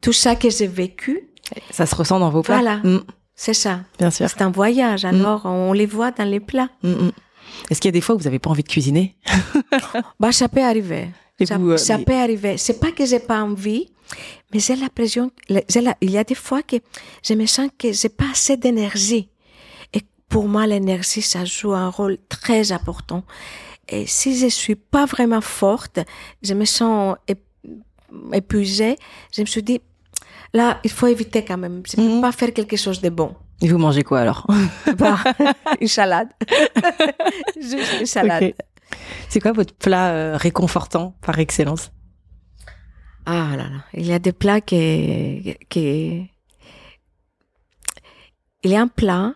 tout 0.02 0.13
ça 0.13 0.36
que 0.36 0.50
j'ai 0.50 0.68
vécu, 0.68 1.30
Ça 1.72 1.86
se 1.86 1.96
ressent 1.96 2.20
dans 2.20 2.30
vos 2.30 2.42
plats 2.42 2.56
Voilà. 2.60 2.78
Mm, 2.78 3.04
c'est 3.36 3.54
ça. 3.54 3.82
Bien 4.00 4.12
sûr. 4.12 4.30
C'est 4.30 4.42
un 4.42 4.52
voyage, 4.52 5.06
alors 5.06 5.46
on 5.46 5.72
les 5.74 5.86
voit 5.86 6.12
dans 6.12 6.26
les 6.30 6.40
plats. 6.40 6.70
Mm, 6.84 6.90
mm. 6.90 7.12
Est-ce 7.70 7.80
qu'il 7.82 7.88
y 7.90 7.94
a 7.94 7.98
des 8.00 8.02
fois 8.02 8.16
où 8.16 8.18
vous 8.18 8.26
n'avez 8.26 8.40
pas 8.40 8.50
envie 8.50 8.63
de 8.63 8.68
cuisiner 8.68 9.16
Bah, 10.20 10.32
ça 10.32 10.50
peut 10.50 10.63
arriver. 10.63 11.10
Et 11.40 11.46
ça 11.46 11.58
vous, 11.58 11.72
euh, 11.72 11.78
ça 11.78 11.98
mais- 11.98 12.04
peut 12.06 12.13
arriver. 12.16 12.58
C'est 12.58 12.80
pas 12.80 12.92
que 12.92 13.06
j'ai 13.06 13.20
pas 13.20 13.42
envie, 13.42 13.90
mais 14.54 14.60
j'ai 14.60 14.76
l'impression, 14.76 15.32
il 15.50 16.10
y 16.12 16.18
a 16.18 16.24
des 16.24 16.36
fois 16.36 16.62
que 16.63 16.78
je 17.24 17.34
me 17.36 17.46
sens 17.46 17.70
que 17.78 17.92
j'ai 17.94 18.10
pas 18.10 18.32
assez 18.32 18.58
d'énergie. 18.58 19.30
Et 19.94 20.02
pour 20.30 20.48
moi, 20.48 20.66
l'énergie, 20.68 21.22
ça 21.22 21.46
joue 21.46 21.74
un 21.74 21.90
rôle 21.90 22.18
très 22.28 22.72
important. 22.72 23.24
Et 23.89 24.06
si 24.06 24.38
je 24.38 24.47
suis 24.47 24.76
pas 24.76 25.06
vraiment 25.06 25.41
forte, 25.41 26.00
je 26.41 26.54
me 26.54 26.65
sens 26.65 27.15
épuisée, 28.34 28.97
je 29.34 29.41
me 29.41 29.45
suis 29.45 29.63
dit, 29.63 29.82
là, 30.54 30.80
il 30.84 30.91
faut 30.91 31.08
éviter 31.08 31.43
quand 31.43 31.58
même. 31.58 31.84
Je 31.86 32.00
ne 32.00 32.15
peux 32.15 32.21
pas 32.21 32.32
faire 32.32 32.54
quelque 32.54 32.78
chose 32.78 33.02
de 33.02 33.10
bon. 33.10 33.36
Et 33.62 33.69
vous 33.69 33.78
mangez 33.78 34.04
quoi 34.04 34.19
alors? 34.19 34.45
Bah, 34.97 35.17
Une 35.82 35.88
salade. 35.88 36.30
Juste 37.62 38.00
une 38.00 38.06
salade. 38.06 38.54
C'est 39.30 39.39
quoi 39.39 39.52
votre 39.52 39.73
plat 39.73 40.12
euh, 40.12 40.38
réconfortant 40.38 41.15
par 41.21 41.39
excellence? 41.39 41.91
Ah 43.26 43.56
là 43.58 43.63
là, 43.63 43.84
il 43.93 44.06
y 44.06 44.13
a 44.13 44.19
des 44.19 44.32
plats 44.32 44.62
qui, 44.62 45.58
qui... 45.69 46.30
Il 48.63 48.71
y 48.71 48.76
a 48.76 48.82
un 48.82 48.88
plat 48.88 49.34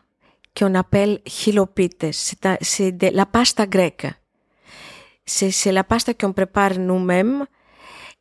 qu'on 0.57 0.75
appelle 0.75 1.19
hilopites. 1.45 2.07
C'est 2.11 2.91
de 2.91 3.07
la 3.07 3.25
pasta 3.25 3.65
grecque. 3.65 4.07
C'est 5.31 5.71
la 5.71 5.83
pasta 5.83 6.13
qu'on 6.13 6.33
prépare 6.33 6.77
nous-mêmes. 6.77 7.45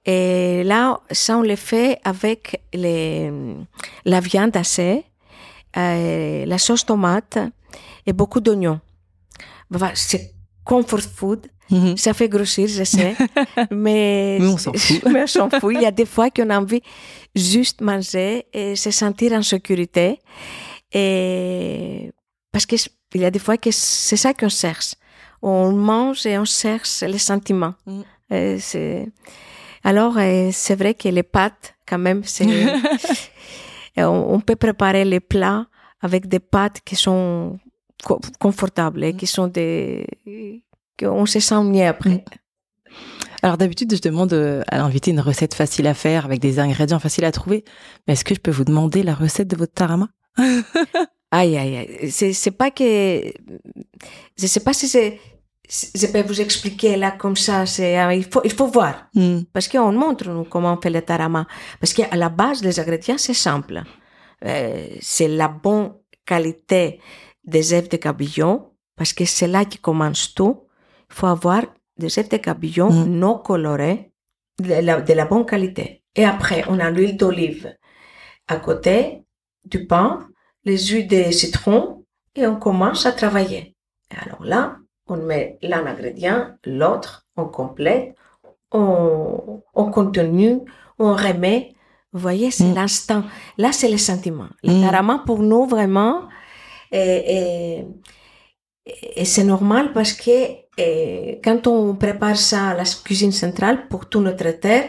Et 0.04 0.62
là, 0.64 1.00
ça, 1.10 1.36
on 1.38 1.42
le 1.42 1.56
fait 1.56 1.98
avec 2.04 2.62
les, 2.72 3.30
la 4.04 4.20
viande 4.20 4.56
hachée, 4.56 5.04
euh, 5.76 6.46
la 6.46 6.58
sauce 6.58 6.86
tomate 6.86 7.38
et 8.06 8.12
beaucoup 8.12 8.40
d'oignons. 8.40 8.80
C'est 9.94 10.32
comfort 10.64 11.00
food. 11.00 11.46
Mhm. 11.70 11.96
Ça 11.96 12.14
fait 12.14 12.28
grossir, 12.28 12.66
je 12.66 12.82
sais. 12.82 13.14
mais, 13.70 14.38
Mais 14.40 14.46
on 14.46 14.58
s'en 14.58 14.72
fout. 14.72 15.04
mais 15.12 15.22
on 15.22 15.26
s'en 15.26 15.50
fout. 15.50 15.72
Il 15.74 15.82
y 15.82 15.86
a 15.86 15.92
des 15.92 16.06
fois 16.06 16.30
qu'on 16.30 16.50
a 16.50 16.58
envie 16.58 16.82
juste 17.34 17.80
manger 17.80 18.46
et 18.52 18.74
se 18.74 18.90
sentir 18.90 19.32
en 19.32 19.42
sécurité. 19.42 20.18
Et 20.92 22.10
parce 22.50 22.66
que 22.66 22.76
il 23.14 23.20
y 23.20 23.24
a 23.24 23.30
des 23.30 23.38
fois 23.38 23.56
que 23.56 23.70
c'est 23.70 24.16
ça 24.16 24.34
qu'on 24.34 24.48
cherche. 24.48 24.94
On 25.42 25.72
mange 25.72 26.26
et 26.26 26.38
on 26.38 26.44
cherche 26.44 27.02
les 27.02 27.18
sentiments. 27.18 27.74
Mm. 27.86 28.00
C'est 28.58 29.08
alors 29.82 30.16
euh, 30.18 30.50
c'est 30.52 30.76
vrai 30.76 30.94
que 30.94 31.08
les 31.08 31.22
pâtes 31.24 31.74
quand 31.88 31.98
même 31.98 32.22
c'est 32.24 32.46
on, 33.96 34.02
on 34.34 34.40
peut 34.40 34.56
préparer 34.56 35.04
les 35.04 35.20
plats 35.20 35.66
avec 36.00 36.28
des 36.28 36.38
pâtes 36.38 36.80
qui 36.84 36.94
sont 36.96 37.58
co- 38.04 38.20
confortables 38.38 39.02
et 39.04 39.14
qui 39.14 39.26
sont 39.26 39.48
des 39.48 40.06
qu'on 40.98 41.26
se 41.26 41.40
sent 41.40 41.62
mieux 41.64 41.86
après. 41.86 42.24
Alors 43.42 43.56
d'habitude, 43.56 43.94
je 43.94 44.02
demande 44.02 44.32
euh, 44.34 44.62
à 44.68 44.76
l'invité 44.78 45.10
une 45.12 45.20
recette 45.20 45.54
facile 45.54 45.86
à 45.86 45.94
faire 45.94 46.26
avec 46.26 46.40
des 46.40 46.58
ingrédients 46.58 46.98
faciles 47.00 47.24
à 47.24 47.32
trouver. 47.32 47.64
Mais 48.06 48.12
est-ce 48.12 48.24
que 48.24 48.34
je 48.34 48.40
peux 48.40 48.50
vous 48.50 48.64
demander 48.66 49.02
la 49.02 49.14
recette 49.14 49.48
de 49.48 49.56
votre 49.56 49.72
tarama? 49.72 50.08
Aïe, 51.30 51.56
aïe, 51.56 51.76
aïe. 51.76 52.10
C'est, 52.10 52.50
pas 52.50 52.70
que, 52.70 53.32
je 54.36 54.46
sais 54.46 54.60
pas 54.60 54.72
si 54.72 54.88
c'est, 54.88 55.20
je 55.68 56.06
peux 56.08 56.22
vous 56.22 56.40
expliquer 56.40 56.96
là 56.96 57.12
comme 57.12 57.36
ça, 57.36 57.62
euh, 57.62 58.14
il 58.14 58.24
faut, 58.24 58.40
il 58.44 58.52
faut 58.52 58.66
voir. 58.66 59.08
Hmm. 59.14 59.42
Parce 59.52 59.68
qu'on 59.68 59.92
montre 59.92 60.28
nous 60.28 60.44
comment 60.44 60.74
on 60.74 60.80
fait 60.80 60.90
le 60.90 61.02
tarama. 61.02 61.46
Parce 61.78 61.92
qu'à 61.92 62.14
la 62.16 62.28
base, 62.28 62.62
les 62.64 62.80
ingrédients, 62.80 63.18
c'est 63.18 63.34
simple. 63.34 63.82
Euh, 64.44 64.88
c'est 65.00 65.28
la 65.28 65.48
bonne 65.48 65.92
qualité 66.26 67.00
des 67.44 67.72
œufs 67.72 67.88
de 67.88 67.96
cabillon, 67.96 68.70
parce 68.96 69.12
que 69.12 69.24
c'est 69.24 69.46
là 69.46 69.64
qui 69.64 69.78
commence 69.78 70.34
tout. 70.34 70.64
Il 71.10 71.14
faut 71.14 71.26
avoir 71.26 71.62
des 71.96 72.18
œufs 72.18 72.28
de 72.28 72.36
cabillon 72.38 72.90
Mm. 72.90 73.06
non 73.06 73.38
colorés, 73.38 74.12
de 74.58 74.74
la, 74.74 75.00
de 75.00 75.12
la 75.12 75.24
bonne 75.26 75.46
qualité. 75.46 76.02
Et 76.16 76.24
après, 76.24 76.64
on 76.68 76.80
a 76.80 76.90
l'huile 76.90 77.16
d'olive 77.16 77.72
à 78.48 78.56
côté, 78.56 79.22
du 79.64 79.86
pain, 79.86 80.26
les 80.64 80.78
huiles 80.88 81.08
de 81.08 81.30
citron, 81.30 82.04
et 82.34 82.46
on 82.46 82.56
commence 82.56 83.06
à 83.06 83.12
travailler. 83.12 83.74
Et 84.12 84.16
alors 84.26 84.44
là, 84.44 84.76
on 85.06 85.16
met 85.16 85.58
l'un 85.62 85.86
ingrédient, 85.86 86.50
l'autre, 86.64 87.26
on 87.36 87.46
complète, 87.46 88.14
on, 88.72 89.62
on 89.74 89.90
continue, 89.90 90.60
on 90.98 91.14
remet. 91.14 91.74
Vous 92.12 92.20
voyez, 92.20 92.50
c'est 92.50 92.64
Mm. 92.64 92.74
l'instant. 92.74 93.22
Là, 93.58 93.72
c'est 93.72 93.88
le 93.90 93.98
sentiment. 93.98 94.48
Le 94.62 94.72
Mm. 94.74 94.80
tarama, 94.82 95.22
pour 95.26 95.40
nous, 95.40 95.66
vraiment, 95.66 96.28
et, 96.92 97.36
et, 97.36 97.86
et 99.16 99.24
c'est 99.24 99.44
normal 99.44 99.92
parce 99.92 100.12
que 100.12 100.30
et, 100.76 101.40
quand 101.44 101.66
on 101.66 101.94
prépare 101.94 102.36
ça 102.36 102.68
à 102.70 102.74
la 102.74 102.84
cuisine 102.84 103.32
centrale 103.32 103.86
pour 103.88 104.08
tout 104.08 104.20
notre 104.20 104.50
terre, 104.52 104.88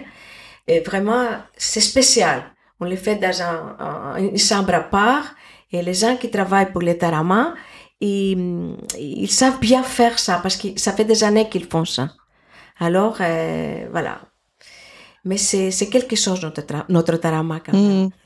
et 0.68 0.80
vraiment, 0.80 1.26
c'est 1.58 1.82
spécial. 1.82 2.44
On 2.80 2.86
le 2.86 2.96
fait 2.96 3.18
dans 3.18 3.42
un, 3.42 3.76
un- 3.80 4.16
une 4.18 4.38
chambre 4.38 4.74
à 4.74 4.80
part 4.82 5.36
et 5.72 5.82
les 5.82 5.94
gens 5.94 6.18
qui 6.18 6.30
travaillent 6.30 6.72
pour 6.72 6.82
le 6.82 6.98
tarama, 6.98 7.54
ils, 8.00 8.76
ils 9.00 9.30
savent 9.32 9.60
bien 9.60 9.84
faire 9.84 10.18
ça 10.20 10.40
parce 10.42 10.58
que 10.58 10.68
ça 10.80 10.92
fait 10.94 11.06
des 11.06 11.24
années 11.24 11.48
qu'ils 11.50 11.66
font 11.66 11.86
ça. 11.86 12.10
Alors, 12.80 13.18
euh, 13.22 13.88
voilà. 13.92 14.22
Mais 15.24 15.38
c'est, 15.38 15.70
quelque 15.92 16.16
chose, 16.16 16.42
notre, 16.42 16.62
tra- 16.62 16.86
notre 16.90 17.16
tarama, 17.18 17.60
quand 17.60 17.74
même. 17.74 18.06
Hmm. 18.06 18.10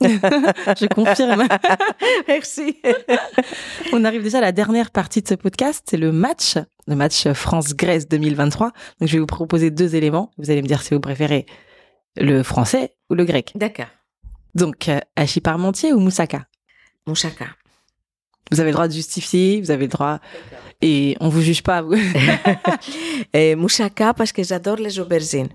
je 0.80 0.86
confirme. 0.86 1.46
Merci. 2.28 2.78
On 3.92 4.02
arrive 4.04 4.22
déjà 4.22 4.38
à 4.38 4.40
la 4.40 4.52
dernière 4.52 4.90
partie 4.90 5.20
de 5.20 5.28
ce 5.28 5.34
podcast, 5.34 5.84
c'est 5.90 5.98
le 5.98 6.10
match, 6.10 6.54
le 6.86 6.94
match 6.96 7.28
France-Grèce 7.32 8.08
2023. 8.08 8.68
Donc 9.00 9.08
je 9.10 9.12
vais 9.12 9.18
vous 9.18 9.26
proposer 9.26 9.70
deux 9.70 9.94
éléments. 9.94 10.30
Vous 10.38 10.50
allez 10.50 10.62
me 10.62 10.66
dire 10.66 10.80
si 10.80 10.94
vous 10.94 11.00
préférez 11.00 11.44
le 12.16 12.42
français 12.42 12.94
ou 13.10 13.14
le 13.14 13.26
grec. 13.26 13.52
D'accord. 13.56 13.88
Donc 14.54 14.88
euh, 14.88 14.98
Hachi 15.16 15.42
Parmentier 15.42 15.92
ou 15.92 15.98
Moussaka? 16.00 16.46
Moussaka. 17.06 17.46
Vous 18.50 18.60
avez 18.60 18.70
le 18.70 18.74
droit 18.74 18.88
de 18.88 18.92
justifier, 18.92 19.60
vous 19.60 19.70
avez 19.70 19.86
le 19.86 19.90
droit 19.90 20.20
et 20.80 21.16
on 21.20 21.28
vous 21.28 21.40
juge 21.40 21.62
pas. 21.62 21.82
Vous. 21.82 21.96
Et 23.32 23.54
moussaka 23.54 24.14
parce 24.14 24.32
que 24.32 24.42
j'adore 24.42 24.76
les 24.76 24.98
aubergines. 25.00 25.48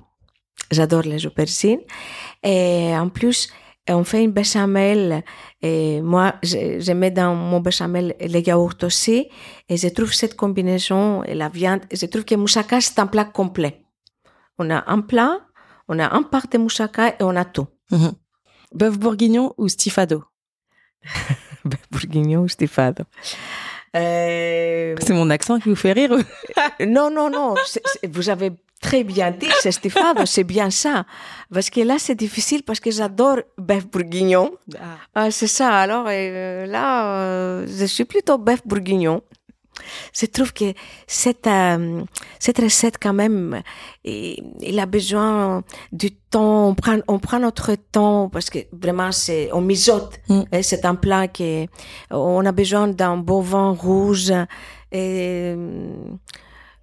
J'adore 0.69 1.03
les 1.03 1.25
aubergines. 1.25 1.81
Et 2.43 2.93
en 2.97 3.09
plus, 3.09 3.49
on 3.87 4.03
fait 4.03 4.23
une 4.23 4.31
béchamel. 4.31 5.23
Et 5.61 6.01
moi, 6.01 6.35
je, 6.43 6.79
je 6.79 6.91
mets 6.91 7.11
dans 7.11 7.33
mon 7.35 7.61
béchamel 7.61 8.15
les 8.19 8.41
yaourts 8.41 8.83
aussi. 8.83 9.27
Et 9.69 9.77
je 9.77 9.87
trouve 9.87 10.13
cette 10.13 10.35
combinaison 10.35 11.23
et 11.23 11.33
la 11.33 11.49
viande. 11.49 11.81
Je 11.91 12.05
trouve 12.07 12.25
que 12.25 12.35
moussaka, 12.35 12.81
c'est 12.81 12.99
un 12.99 13.07
plat 13.07 13.25
complet. 13.25 13.83
On 14.57 14.69
a 14.69 14.83
un 14.87 15.01
plat, 15.01 15.39
on 15.87 15.97
a 15.99 16.13
un 16.13 16.23
part 16.23 16.47
de 16.47 16.57
moussaka 16.57 17.09
et 17.09 17.23
on 17.23 17.35
a 17.35 17.45
tout. 17.45 17.67
Mhm. 17.91 18.13
Bœuf 18.73 18.97
bourguignon 18.97 19.53
ou 19.57 19.67
stifado 19.67 20.23
Bourguignon 21.91 22.41
ou 22.41 22.47
stifado. 22.47 23.03
Euh, 23.95 24.95
C'est 25.01 25.13
mon 25.13 25.29
accent 25.29 25.59
qui 25.59 25.69
vous 25.69 25.75
fait 25.75 25.91
rire 25.93 26.15
Non, 26.87 27.09
non, 27.11 27.29
non. 27.29 27.55
c'est- 27.65 27.83
vous 28.07 28.29
avez 28.29 28.51
très 28.81 29.03
bien 29.03 29.31
dit, 29.31 29.49
c'est 29.59 29.71
Stéphane, 29.71 30.25
c'est 30.25 30.43
bien 30.45 30.69
ça. 30.71 31.05
Parce 31.53 31.69
que 31.69 31.81
là, 31.81 31.97
c'est 31.99 32.15
difficile 32.15 32.63
parce 32.63 32.79
que 32.79 32.89
j'adore 32.89 33.37
bœuf 33.57 33.85
bourguignon. 33.87 34.51
Ah, 35.13 35.29
c'est 35.29 35.47
ça. 35.47 35.69
Alors 35.77 36.05
euh, 36.07 36.65
là, 36.65 37.15
euh, 37.17 37.67
je 37.67 37.85
suis 37.85 38.05
plutôt 38.05 38.37
bœuf 38.37 38.61
bourguignon. 38.65 39.21
Je 40.13 40.25
trouve 40.25 40.53
que 40.53 40.73
cette, 41.07 41.47
euh, 41.47 42.03
cette 42.39 42.59
recette, 42.59 42.97
quand 43.01 43.13
même, 43.13 43.61
il, 44.03 44.37
il 44.61 44.79
a 44.79 44.85
besoin 44.85 45.63
du 45.91 46.11
temps. 46.11 46.69
On 46.69 46.75
prend, 46.75 46.97
on 47.07 47.19
prend 47.19 47.39
notre 47.39 47.75
temps 47.75 48.29
parce 48.29 48.49
que 48.49 48.59
vraiment, 48.71 49.11
c'est, 49.11 49.49
on 49.53 49.61
mijote. 49.61 50.19
Mm. 50.29 50.41
C'est 50.61 50.85
un 50.85 50.95
plat 50.95 51.27
qui, 51.27 51.67
on 52.09 52.45
a 52.45 52.51
besoin 52.51 52.87
d'un 52.87 53.17
beau 53.17 53.41
vin 53.41 53.71
rouge. 53.71 54.33
Et, 54.91 55.55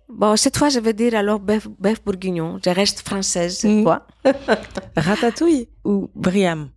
bon, 0.09 0.37
cette 0.37 0.57
fois, 0.57 0.69
je 0.71 0.81
vais 0.81 0.93
dire 0.95 1.15
alors 1.15 1.41
bœuf, 1.41 1.69
bœuf 1.79 2.03
bourguignon. 2.05 2.59
Je 2.65 2.71
reste 2.71 3.07
française 3.07 3.59
cette 3.59 3.71
Mm. 3.71 3.83
fois. 3.83 4.07
Ratatouille 4.97 5.69
ou 5.85 6.11
Briam? 6.15 6.71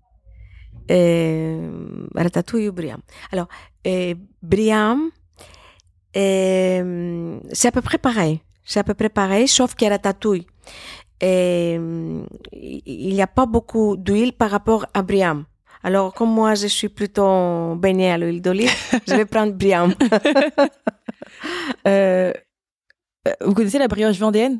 Euh, 0.89 2.07
ratatouille 2.15 2.67
ou 2.69 2.73
Briam. 2.73 2.99
Alors, 3.31 3.47
euh, 3.87 4.13
Briam, 4.41 5.09
euh, 6.17 7.39
c'est 7.51 7.67
à 7.67 7.71
peu 7.71 7.81
près 7.81 7.97
pareil. 7.97 8.41
C'est 8.65 8.79
à 8.79 8.83
peu 8.83 8.93
près 8.93 9.09
pareil, 9.09 9.47
sauf 9.47 9.75
que 9.75 9.85
ratatouille, 9.85 10.45
euh, 11.23 12.21
il 12.53 13.13
n'y 13.13 13.21
a 13.21 13.27
pas 13.27 13.45
beaucoup 13.45 13.97
d'huile 13.97 14.33
par 14.33 14.49
rapport 14.51 14.85
à 14.93 15.01
Briam. 15.01 15.45
Alors, 15.83 16.13
comme 16.13 16.29
moi, 16.31 16.53
je 16.55 16.67
suis 16.67 16.89
plutôt 16.89 17.75
baignée 17.75 18.11
à 18.11 18.17
l'huile 18.17 18.41
d'olive, 18.41 18.71
je 19.07 19.15
vais 19.15 19.25
prendre 19.25 19.53
Briam. 19.53 19.93
Euh, 21.87 22.31
euh, 23.27 23.31
Vous 23.45 23.53
connaissez 23.53 23.79
la 23.79 23.87
brioche 23.87 24.17
vendéenne? 24.19 24.59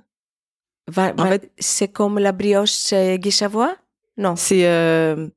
Va- 0.87 1.13
En 1.17 1.23
va- 1.23 1.29
fait- 1.29 1.51
c'est 1.59 1.87
comme 1.89 2.17
la 2.19 2.31
brioche 2.31 2.71
Savoie? 2.71 3.75
Non. 4.17 4.35
C'est 4.35 4.65
euh, 4.65 5.27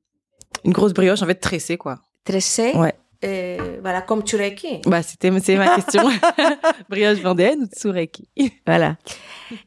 une 0.63 0.71
grosse 0.71 0.93
brioche 0.93 1.21
en 1.21 1.25
fait 1.27 1.35
tressée 1.35 1.77
quoi. 1.77 1.99
Tressée? 2.23 2.71
Ouais. 2.75 2.93
Euh, 3.25 3.77
voilà, 3.81 4.01
comme 4.01 4.23
Tureki. 4.23 4.81
Bah 4.85 5.01
c'était 5.01 5.31
c'est 5.39 5.55
ma 5.57 5.75
question. 5.75 6.03
brioche 6.89 7.19
vendéenne 7.19 7.63
ou 7.63 7.65
tsureki 7.67 8.27
Voilà. 8.65 8.97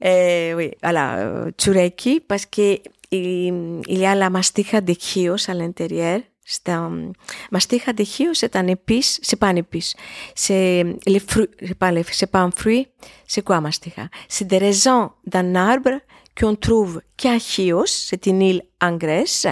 Eh, 0.02 0.52
oui, 0.56 0.70
voilà, 0.82 1.16
euh, 1.18 1.50
Tsureki, 1.50 2.20
parce 2.20 2.46
que 2.46 2.78
il, 3.10 3.80
il 3.86 3.98
y 3.98 4.06
a 4.06 4.14
la 4.14 4.28
mastiga 4.30 4.80
de 4.80 4.94
Chios 4.94 5.48
à 5.48 5.54
l'intérieur. 5.54 6.20
C'est 6.50 6.70
un 6.70 7.12
mastiha 7.52 7.92
de 7.92 8.04
chio, 8.04 8.32
c'est 8.32 8.56
un 8.56 8.66
épice, 8.68 9.20
c'est 9.22 9.36
pas 9.36 9.48
un 9.48 9.56
épice, 9.56 9.94
c'est 10.34 10.82
les 11.06 11.20
fruits, 11.20 11.48
c'est 11.60 11.74
pas, 11.74 11.92
les- 11.92 12.02
c'est 12.10 12.26
pas 12.30 12.40
un 12.40 12.50
fruit, 12.50 12.88
c'est 13.26 13.42
quoi 13.44 13.60
mastiha 13.60 14.08
C'est 14.30 14.46
des 14.46 14.56
raisins 14.56 15.10
d'un 15.26 15.54
arbre 15.56 16.00
qu'on 16.40 16.54
trouve 16.56 17.02
qu'à 17.18 17.38
Chios, 17.38 17.84
c'est 17.84 18.24
une 18.28 18.40
île 18.40 18.62
en 18.80 18.96
Grèce, 18.96 19.46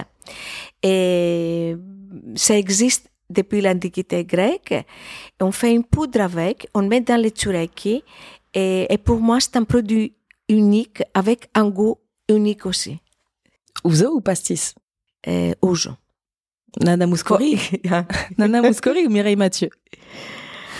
et 0.82 1.76
ça 2.34 2.56
existe 2.56 3.10
depuis 3.30 3.60
l'Antiquité 3.60 4.24
grecque. 4.24 4.74
On 5.40 5.52
fait 5.52 5.72
une 5.72 5.84
poudre 5.84 6.20
avec, 6.20 6.68
on 6.74 6.82
met 6.82 7.00
dans 7.00 7.20
les 7.20 7.30
tsureki, 7.30 8.02
et, 8.54 8.92
et 8.92 8.98
pour 8.98 9.20
moi 9.20 9.38
c'est 9.40 9.56
un 9.56 9.64
produit 9.64 10.14
unique 10.48 11.02
avec 11.14 11.48
un 11.54 11.68
goût 11.68 11.98
unique 12.28 12.66
aussi. 12.66 12.98
Ouzo 13.84 14.16
ou 14.16 14.20
pastis? 14.20 14.74
Euh, 15.26 15.54
ouzo. 15.62 15.90
Nana 16.82 17.06
Mouskouri? 17.06 17.58
Nana 18.38 18.62
Mouskouri 18.62 19.06
ou 19.06 19.10
Mireille 19.10 19.36
Mathieu? 19.36 19.70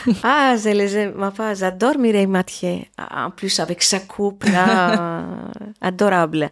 Ah, 0.23 0.55
je 0.57 0.69
les 0.69 0.97
aime, 0.97 1.33
j'adore 1.55 1.99
Mireille 1.99 2.29
Mathieu. 2.29 2.83
En 2.97 3.33
plus, 3.33 3.59
avec 3.59 3.83
sa 3.83 3.99
coupe, 3.99 4.45
là, 4.45 5.51
adorable. 5.87 6.51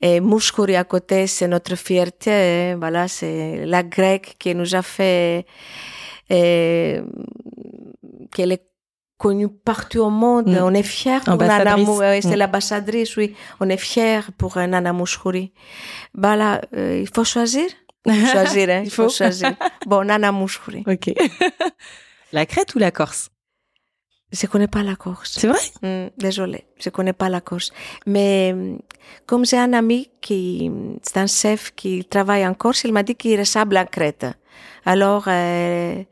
Et 0.00 0.20
Mouskouri 0.20 0.76
à 0.76 0.84
côté, 0.84 1.26
c'est 1.26 1.48
notre 1.48 1.74
fierté. 1.76 2.74
Voilà, 2.74 3.08
c'est 3.08 3.64
la 3.66 3.82
grecque 3.82 4.36
qui 4.38 4.54
nous 4.54 4.74
a 4.74 4.82
fait, 4.82 5.46
euh, 6.30 7.02
qu'elle 8.32 8.52
est 8.52 8.64
connue 9.18 9.48
partout 9.48 10.00
au 10.00 10.10
monde. 10.10 10.48
Mm. 10.48 10.58
On 10.62 10.74
est 10.74 10.82
fiers 10.82 11.20
pour 11.24 11.36
Nana 11.36 11.54
Ambassadrice. 11.56 11.86
Mou- 11.86 11.98
ouais, 11.98 12.20
C'est 12.22 12.36
Mm. 12.36 12.40
l'ambassadrice, 12.40 13.16
oui. 13.16 13.34
On 13.60 13.68
est 13.70 13.78
fiers 13.78 14.20
pour 14.36 14.56
Nana 14.58 14.92
Mouskouri. 14.92 15.52
Voilà, 16.14 16.60
euh, 16.76 16.98
il 17.00 17.08
faut 17.14 17.24
choisir. 17.24 17.66
Il 18.04 18.14
faut 18.14 18.32
choisir, 18.32 18.68
hein, 18.70 18.82
Il 18.84 18.90
faut 18.90 19.04
faut. 19.08 19.16
choisir. 19.16 19.52
Bon, 19.86 20.04
Nana 20.04 20.30
Mouskouri. 20.32 20.84
Ok. 20.86 21.06
la 22.32 22.44
Crète 22.46 22.74
ou 22.74 22.78
la 22.78 22.90
Corse? 22.90 23.30
Je 24.40 24.46
connais 24.46 24.68
pas 24.68 24.82
la 24.82 24.96
Corse. 24.96 25.32
C'est 25.38 25.48
vrai? 25.48 25.58
Hmm, 25.82 26.08
désolée, 26.18 26.64
je 26.78 26.90
connais 26.90 27.12
pas 27.14 27.28
la 27.28 27.40
Corse. 27.40 27.70
Mais 28.06 28.52
hum, 28.52 28.78
comme 29.24 29.44
j'ai 29.46 29.58
un 29.58 29.72
ami 29.72 30.10
qui, 30.20 30.70
c'est 31.02 31.18
un 31.18 31.26
chef 31.26 31.72
qui 31.74 32.04
travaille 32.04 32.46
en 32.46 32.54
Corse, 32.54 32.84
il 32.84 32.92
m'a 32.92 33.02
dit 33.02 33.14
qu'il 33.14 33.38
ressemble 33.38 33.76
à 33.76 33.84
Crète. 33.86 34.26
Alors, 34.84 35.24
euh, 35.28 36.02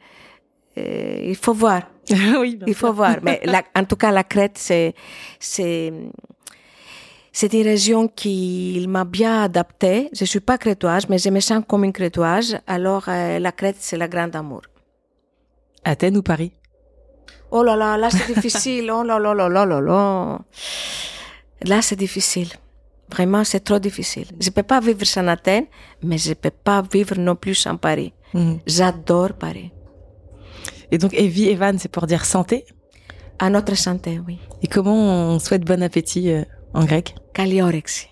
euh, 0.78 1.20
il 1.32 1.36
faut 1.36 1.52
voir, 1.54 1.82
Oui, 2.40 2.58
il 2.66 2.74
faut 2.74 2.92
voir. 2.92 3.18
Mais 3.22 3.40
la- 3.44 3.62
en 3.74 3.84
tout 3.84 3.96
cas, 3.96 4.10
la 4.10 4.24
Crète, 4.24 4.56
c'est, 4.58 4.94
c'est, 5.38 5.92
c'est 7.32 7.52
une 7.52 7.62
région 7.64 8.08
qui 8.08 8.84
m'a 8.88 9.04
bien 9.04 9.42
adaptée. 9.42 10.08
Je 10.12 10.24
suis 10.24 10.40
pas 10.40 10.56
crétoise, 10.58 11.08
mais 11.08 11.18
je 11.18 11.30
me 11.30 11.40
sens 11.40 11.62
comme 11.66 11.84
une 11.84 11.92
crétoise. 11.92 12.58
Alors, 12.66 13.04
euh, 13.08 13.38
la 13.38 13.52
Crète, 13.52 13.76
c'est 13.80 13.96
la 13.96 14.08
grande 14.08 14.34
amour. 14.36 14.62
Athènes 15.84 16.16
ou 16.16 16.22
Paris? 16.22 16.52
Oh 17.56 17.62
là 17.62 17.76
là, 17.76 17.96
là 17.96 18.10
c'est 18.10 18.34
difficile. 18.34 18.90
Oh 18.90 19.04
là 19.04 19.16
là 19.20 19.32
là 19.32 19.48
là 19.48 19.64
là 19.64 19.80
là. 19.80 20.38
Là 21.62 21.82
c'est 21.82 21.94
difficile. 22.06 22.48
Vraiment, 23.12 23.44
c'est 23.44 23.60
trop 23.60 23.78
difficile. 23.78 24.26
Je 24.40 24.50
peux 24.50 24.64
pas 24.64 24.80
vivre 24.80 25.04
sans 25.04 25.26
Athènes, 25.28 25.66
mais 26.02 26.18
je 26.18 26.32
peux 26.34 26.50
pas 26.50 26.82
vivre 26.82 27.16
non 27.16 27.36
plus 27.36 27.54
sans 27.54 27.76
Paris. 27.76 28.12
Mhm. 28.32 28.58
J'adore 28.66 29.34
Paris. 29.34 29.70
Et 30.90 30.98
donc, 30.98 31.12
Evie, 31.14 31.48
Evan, 31.48 31.78
c'est 31.78 31.90
pour 31.90 32.06
dire 32.06 32.24
santé? 32.24 32.64
À 33.38 33.50
notre 33.50 33.76
santé, 33.76 34.20
oui. 34.26 34.38
Et 34.62 34.66
comment 34.66 34.94
on 34.94 35.38
souhaite 35.38 35.64
bon 35.64 35.80
appétit 35.82 36.30
euh, 36.32 36.42
en 36.72 36.84
grec? 36.84 37.14
Caliorexie. 37.34 38.08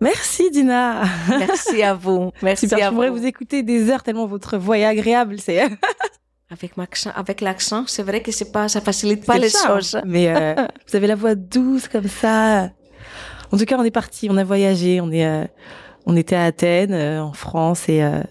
Merci 0.00 0.50
Dina 0.50 1.02
Merci 1.28 1.82
à 1.82 1.94
vous. 1.94 2.32
Merci 2.42 2.68
Super, 2.68 2.86
à 2.86 2.90
je 2.90 2.94
pourrais 2.94 3.10
vous. 3.10 3.16
vous 3.18 3.26
écouter 3.26 3.62
des 3.62 3.90
heures 3.90 4.02
tellement 4.02 4.26
votre 4.26 4.58
voix 4.58 4.78
est 4.78 4.84
agréable. 4.84 5.40
C'est 5.40 5.60
Avec, 6.50 7.40
l'accent, 7.42 7.84
c'est 7.86 8.02
vrai 8.02 8.22
que 8.22 8.32
c'est 8.32 8.50
pas, 8.50 8.68
ça 8.68 8.80
facilite 8.80 9.26
pas 9.26 9.36
les 9.36 9.50
charme. 9.50 9.74
choses. 9.74 10.00
Mais 10.06 10.28
euh, 10.28 10.54
vous 10.88 10.96
avez 10.96 11.06
la 11.06 11.14
voix 11.14 11.34
douce 11.34 11.88
comme 11.88 12.08
ça. 12.08 12.70
En 13.52 13.58
tout 13.58 13.64
cas, 13.64 13.76
on 13.78 13.84
est 13.84 13.90
parti, 13.90 14.28
on 14.30 14.36
a 14.36 14.44
voyagé, 14.44 15.00
on 15.00 15.10
est, 15.10 15.26
euh, 15.26 15.44
on 16.06 16.16
était 16.16 16.36
à 16.36 16.44
Athènes, 16.44 16.92
euh, 16.92 17.22
en 17.22 17.34
France, 17.34 17.88
et 17.88 18.02
euh, 18.02 18.22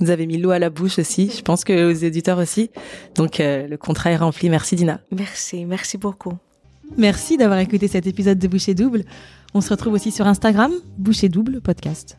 vous 0.00 0.10
avez 0.10 0.26
mis 0.26 0.38
l'eau 0.38 0.50
à 0.50 0.58
la 0.58 0.70
bouche 0.70 0.98
aussi. 0.98 1.30
Je 1.36 1.42
pense 1.42 1.64
que 1.64 1.90
aux 1.90 1.94
éditeurs 1.94 2.38
aussi. 2.38 2.70
Donc 3.14 3.40
euh, 3.40 3.66
le 3.68 3.76
contrat 3.76 4.10
est 4.10 4.16
rempli. 4.16 4.48
Merci 4.50 4.76
Dina. 4.76 5.00
Merci, 5.10 5.64
merci 5.64 5.98
beaucoup. 5.98 6.32
Merci 6.96 7.36
d'avoir 7.36 7.58
écouté 7.58 7.88
cet 7.88 8.06
épisode 8.06 8.38
de 8.38 8.48
Boucher 8.48 8.74
Double. 8.74 9.04
On 9.54 9.60
se 9.60 9.70
retrouve 9.70 9.94
aussi 9.94 10.10
sur 10.10 10.26
Instagram, 10.26 10.72
Boucher 10.98 11.28
Double 11.28 11.60
Podcast. 11.60 12.16